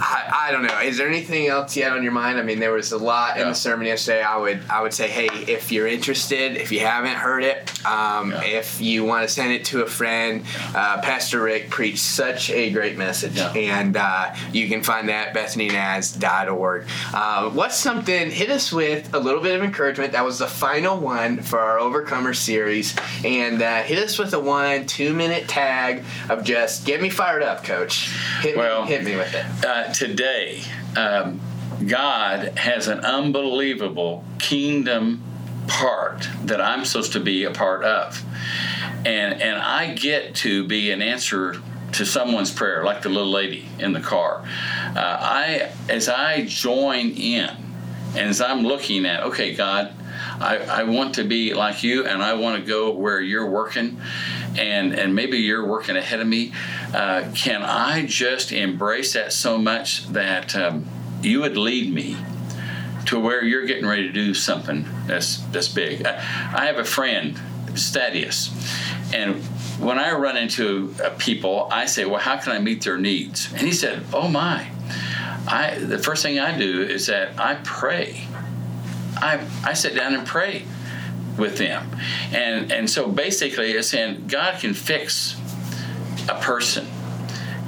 I, 0.00 0.46
I, 0.48 0.52
don't 0.52 0.62
know. 0.62 0.80
Is 0.80 0.96
there 0.96 1.08
anything 1.08 1.48
else 1.48 1.76
yet 1.76 1.92
on 1.92 2.02
your 2.02 2.12
mind? 2.12 2.38
I 2.38 2.42
mean, 2.42 2.58
there 2.58 2.72
was 2.72 2.92
a 2.92 2.98
lot 2.98 3.36
yeah. 3.36 3.42
in 3.42 3.48
the 3.48 3.54
sermon 3.54 3.86
yesterday. 3.86 4.22
I 4.22 4.36
would 4.36 4.62
I 4.70 4.82
would 4.82 4.94
say, 4.94 5.08
hey, 5.08 5.28
if 5.50 5.70
you're 5.70 5.86
interested, 5.86 6.56
if 6.56 6.72
you 6.72 6.80
haven't 6.80 7.16
heard 7.16 7.44
it, 7.44 7.86
um, 7.86 8.30
yeah. 8.30 8.42
if 8.42 8.80
you 8.80 9.04
want 9.04 9.26
to 9.26 9.32
send 9.32 9.52
it 9.52 9.64
to 9.66 9.82
a 9.82 9.86
friend, 9.86 10.44
uh, 10.74 11.00
Pastor 11.02 11.42
Rick 11.42 11.70
preached 11.70 12.02
such 12.02 12.50
a 12.50 12.70
great 12.70 12.96
message, 12.96 13.36
yeah. 13.36 13.52
and 13.52 13.96
uh, 13.96 14.34
you 14.52 14.68
can 14.68 14.82
find 14.82 15.08
that 15.08 15.34
bethanynaz.org. 15.34 16.86
Uh, 17.12 17.50
what's 17.50 17.76
something? 17.76 18.30
Hit 18.30 18.50
us 18.50 18.72
with 18.72 19.12
a 19.14 19.18
little 19.18 19.42
bit 19.42 19.54
of 19.54 19.62
encouragement. 19.62 20.12
That 20.12 20.24
was 20.24 20.38
the 20.38 20.46
final 20.46 20.98
one 20.98 21.38
for 21.42 21.58
our 21.58 21.78
Overcomer 21.78 22.34
series, 22.34 22.96
and 23.24 23.60
uh, 23.60 23.82
hit 23.82 23.98
us 23.98 24.18
with 24.18 24.32
a 24.34 24.40
one 24.40 24.86
two 24.86 25.14
minute 25.14 25.48
tag 25.48 26.04
of 26.28 26.44
just 26.44 26.86
get 26.86 27.02
me 27.02 27.10
fired 27.10 27.42
up, 27.42 27.64
Coach. 27.64 28.14
Hit 28.40 28.56
well, 28.56 28.82
me, 28.82 28.88
hit 28.88 29.04
me 29.04 29.16
with 29.16 29.34
it 29.34 29.44
today, 29.94 30.62
um, 30.96 31.40
God 31.86 32.58
has 32.58 32.88
an 32.88 33.00
unbelievable 33.00 34.24
kingdom 34.38 35.22
part 35.68 36.28
that 36.44 36.60
I'm 36.60 36.84
supposed 36.84 37.12
to 37.12 37.20
be 37.20 37.44
a 37.44 37.50
part 37.50 37.84
of. 37.84 38.22
And, 39.06 39.40
and 39.40 39.60
I 39.60 39.94
get 39.94 40.34
to 40.36 40.66
be 40.66 40.90
an 40.90 41.00
answer 41.00 41.56
to 41.92 42.04
someone's 42.04 42.52
prayer, 42.52 42.84
like 42.84 43.02
the 43.02 43.08
little 43.08 43.30
lady 43.30 43.68
in 43.78 43.92
the 43.92 44.00
car. 44.00 44.44
Uh, 44.94 44.98
I, 44.98 45.72
as 45.88 46.08
I 46.08 46.44
join 46.44 47.10
in, 47.10 47.50
and 48.10 48.28
as 48.28 48.40
I'm 48.40 48.62
looking 48.62 49.06
at, 49.06 49.22
okay, 49.24 49.54
God, 49.54 49.94
I, 50.40 50.56
I 50.56 50.82
want 50.84 51.14
to 51.16 51.24
be 51.24 51.52
like 51.54 51.82
you, 51.82 52.06
and 52.06 52.22
I 52.22 52.34
want 52.34 52.60
to 52.60 52.66
go 52.66 52.90
where 52.90 53.20
you're 53.20 53.48
working, 53.48 54.00
and 54.58 54.94
and 54.94 55.14
maybe 55.14 55.38
you're 55.38 55.66
working 55.66 55.96
ahead 55.96 56.20
of 56.20 56.26
me. 56.26 56.52
Uh, 56.94 57.30
can 57.34 57.62
I 57.62 58.06
just 58.06 58.50
embrace 58.50 59.12
that 59.12 59.32
so 59.32 59.58
much 59.58 60.08
that 60.08 60.56
um, 60.56 60.86
you 61.22 61.40
would 61.40 61.56
lead 61.56 61.92
me 61.92 62.16
to 63.06 63.20
where 63.20 63.44
you're 63.44 63.66
getting 63.66 63.86
ready 63.86 64.06
to 64.06 64.12
do 64.12 64.32
something 64.32 64.86
that's 65.06 65.38
that's 65.52 65.68
big? 65.68 66.06
I, 66.06 66.16
I 66.54 66.66
have 66.66 66.78
a 66.78 66.84
friend, 66.84 67.38
Stadius, 67.74 68.50
and 69.12 69.42
when 69.78 69.98
I 69.98 70.12
run 70.12 70.36
into 70.36 70.94
uh, 71.04 71.10
people, 71.18 71.68
I 71.70 71.84
say, 71.84 72.06
"Well, 72.06 72.20
how 72.20 72.38
can 72.38 72.52
I 72.52 72.58
meet 72.60 72.82
their 72.82 72.98
needs?" 72.98 73.52
And 73.52 73.62
he 73.62 73.72
said, 73.72 74.04
"Oh 74.12 74.28
my." 74.28 74.70
I, 75.46 75.78
the 75.78 75.98
first 75.98 76.22
thing 76.22 76.38
I 76.38 76.56
do 76.56 76.82
is 76.82 77.06
that 77.06 77.38
I 77.38 77.54
pray. 77.64 78.26
I, 79.20 79.46
I 79.64 79.74
sit 79.74 79.94
down 79.94 80.14
and 80.14 80.26
pray 80.26 80.64
with 81.36 81.58
them. 81.58 81.86
And 82.32 82.70
and 82.70 82.88
so 82.88 83.08
basically 83.08 83.72
it's 83.72 83.88
saying 83.88 84.26
God 84.28 84.60
can 84.60 84.74
fix 84.74 85.36
a 86.28 86.40
person. 86.40 86.86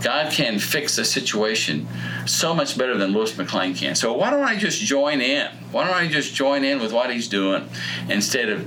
God 0.03 0.33
can 0.33 0.59
fix 0.59 0.99
a 0.99 1.05
situation 1.05 1.87
so 2.27 2.55
much 2.55 2.77
better 2.77 2.97
than 2.99 3.13
Lewis 3.13 3.33
McClain 3.33 3.77
can. 3.77 3.95
So 3.95 4.13
why 4.13 4.31
don't 4.31 4.43
I 4.43 4.57
just 4.57 4.81
join 4.81 5.21
in? 5.21 5.49
Why 5.71 5.85
don't 5.87 5.95
I 5.95 6.09
just 6.09 6.35
join 6.35 6.65
in 6.65 6.81
with 6.81 6.93
what 6.93 7.13
he's 7.13 7.29
doing 7.29 7.69
instead 8.09 8.49
of 8.49 8.67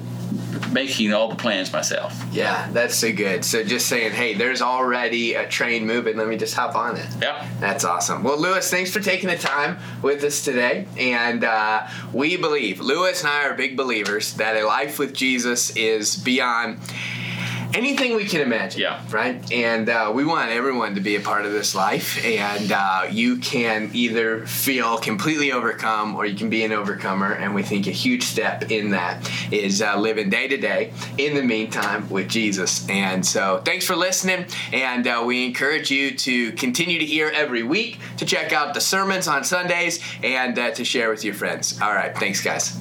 making 0.75 1.13
all 1.13 1.29
the 1.29 1.35
plans 1.35 1.71
myself. 1.71 2.21
Yeah, 2.33 2.69
that's 2.73 2.95
so 2.95 3.11
good. 3.13 3.45
So 3.45 3.63
just 3.63 3.87
saying, 3.87 4.11
hey, 4.11 4.33
there's 4.33 4.61
already 4.61 5.33
a 5.33 5.47
train 5.47 5.87
moving. 5.87 6.17
Let 6.17 6.27
me 6.27 6.35
just 6.35 6.53
hop 6.53 6.75
on 6.75 6.97
it. 6.97 7.07
Yeah, 7.21 7.47
that's 7.61 7.85
awesome. 7.85 8.23
Well, 8.23 8.37
Lewis, 8.37 8.69
thanks 8.69 8.91
for 8.91 8.99
taking 8.99 9.29
the 9.29 9.37
time 9.37 9.77
with 10.01 10.21
us 10.25 10.43
today. 10.43 10.85
And 10.99 11.45
uh, 11.45 11.87
we 12.11 12.35
believe, 12.35 12.81
Lewis 12.81 13.21
and 13.21 13.29
I 13.29 13.45
are 13.45 13.53
big 13.55 13.77
believers 13.77 14.33
that 14.33 14.57
a 14.57 14.67
life 14.67 14.99
with 14.99 15.13
Jesus 15.13 15.75
is 15.77 16.17
beyond 16.17 16.79
anything 17.75 18.15
we 18.15 18.25
can 18.25 18.41
imagine. 18.41 18.81
Yeah. 18.81 19.03
Right? 19.11 19.51
And 19.51 19.89
uh, 19.89 20.11
we 20.15 20.25
want 20.25 20.49
everyone 20.49 20.95
to 20.95 21.01
be 21.01 21.15
a 21.17 21.19
part 21.19 21.45
of 21.45 21.51
this 21.51 21.75
life. 21.75 22.23
And 22.25 22.71
uh, 22.71 23.07
you 23.11 23.37
can 23.37 23.91
either 23.93 24.47
feel 24.47 24.97
completely 24.97 25.51
overcome 25.51 26.15
or 26.15 26.25
you 26.25 26.35
can 26.35 26.49
be 26.49 26.63
an 26.63 26.71
overcomer. 26.71 27.33
And 27.33 27.53
we 27.53 27.63
think 27.63 27.87
a 27.87 27.91
huge 27.91 28.23
step 28.23 28.71
in 28.71 28.91
that 28.91 29.29
is 29.51 29.81
uh, 29.81 29.99
living 29.99 30.29
day 30.29 30.47
to 30.47 30.57
day 30.57 30.93
in 31.17 31.35
the 31.35 31.43
meantime 31.43 32.09
with 32.09 32.29
Jesus. 32.29 32.89
And 32.89 33.25
so 33.25 33.61
thanks 33.65 33.85
for 33.85 33.95
listening. 33.95 34.45
And 34.71 35.05
uh, 35.05 35.23
we 35.25 35.45
encourage 35.45 35.91
you 35.91 36.15
to 36.17 36.53
continue 36.53 36.99
to 36.99 37.05
hear 37.05 37.29
every 37.33 37.63
week, 37.63 37.99
to 38.17 38.25
check 38.25 38.53
out 38.53 38.73
the 38.73 38.81
sermons 38.81 39.27
on 39.27 39.43
Sundays, 39.43 39.99
and 40.23 40.57
uh, 40.57 40.71
to 40.71 40.85
share 40.85 41.09
with 41.09 41.25
your 41.25 41.33
friends. 41.33 41.79
All 41.81 41.93
right. 41.93 42.15
Thanks, 42.17 42.41
guys. 42.41 42.79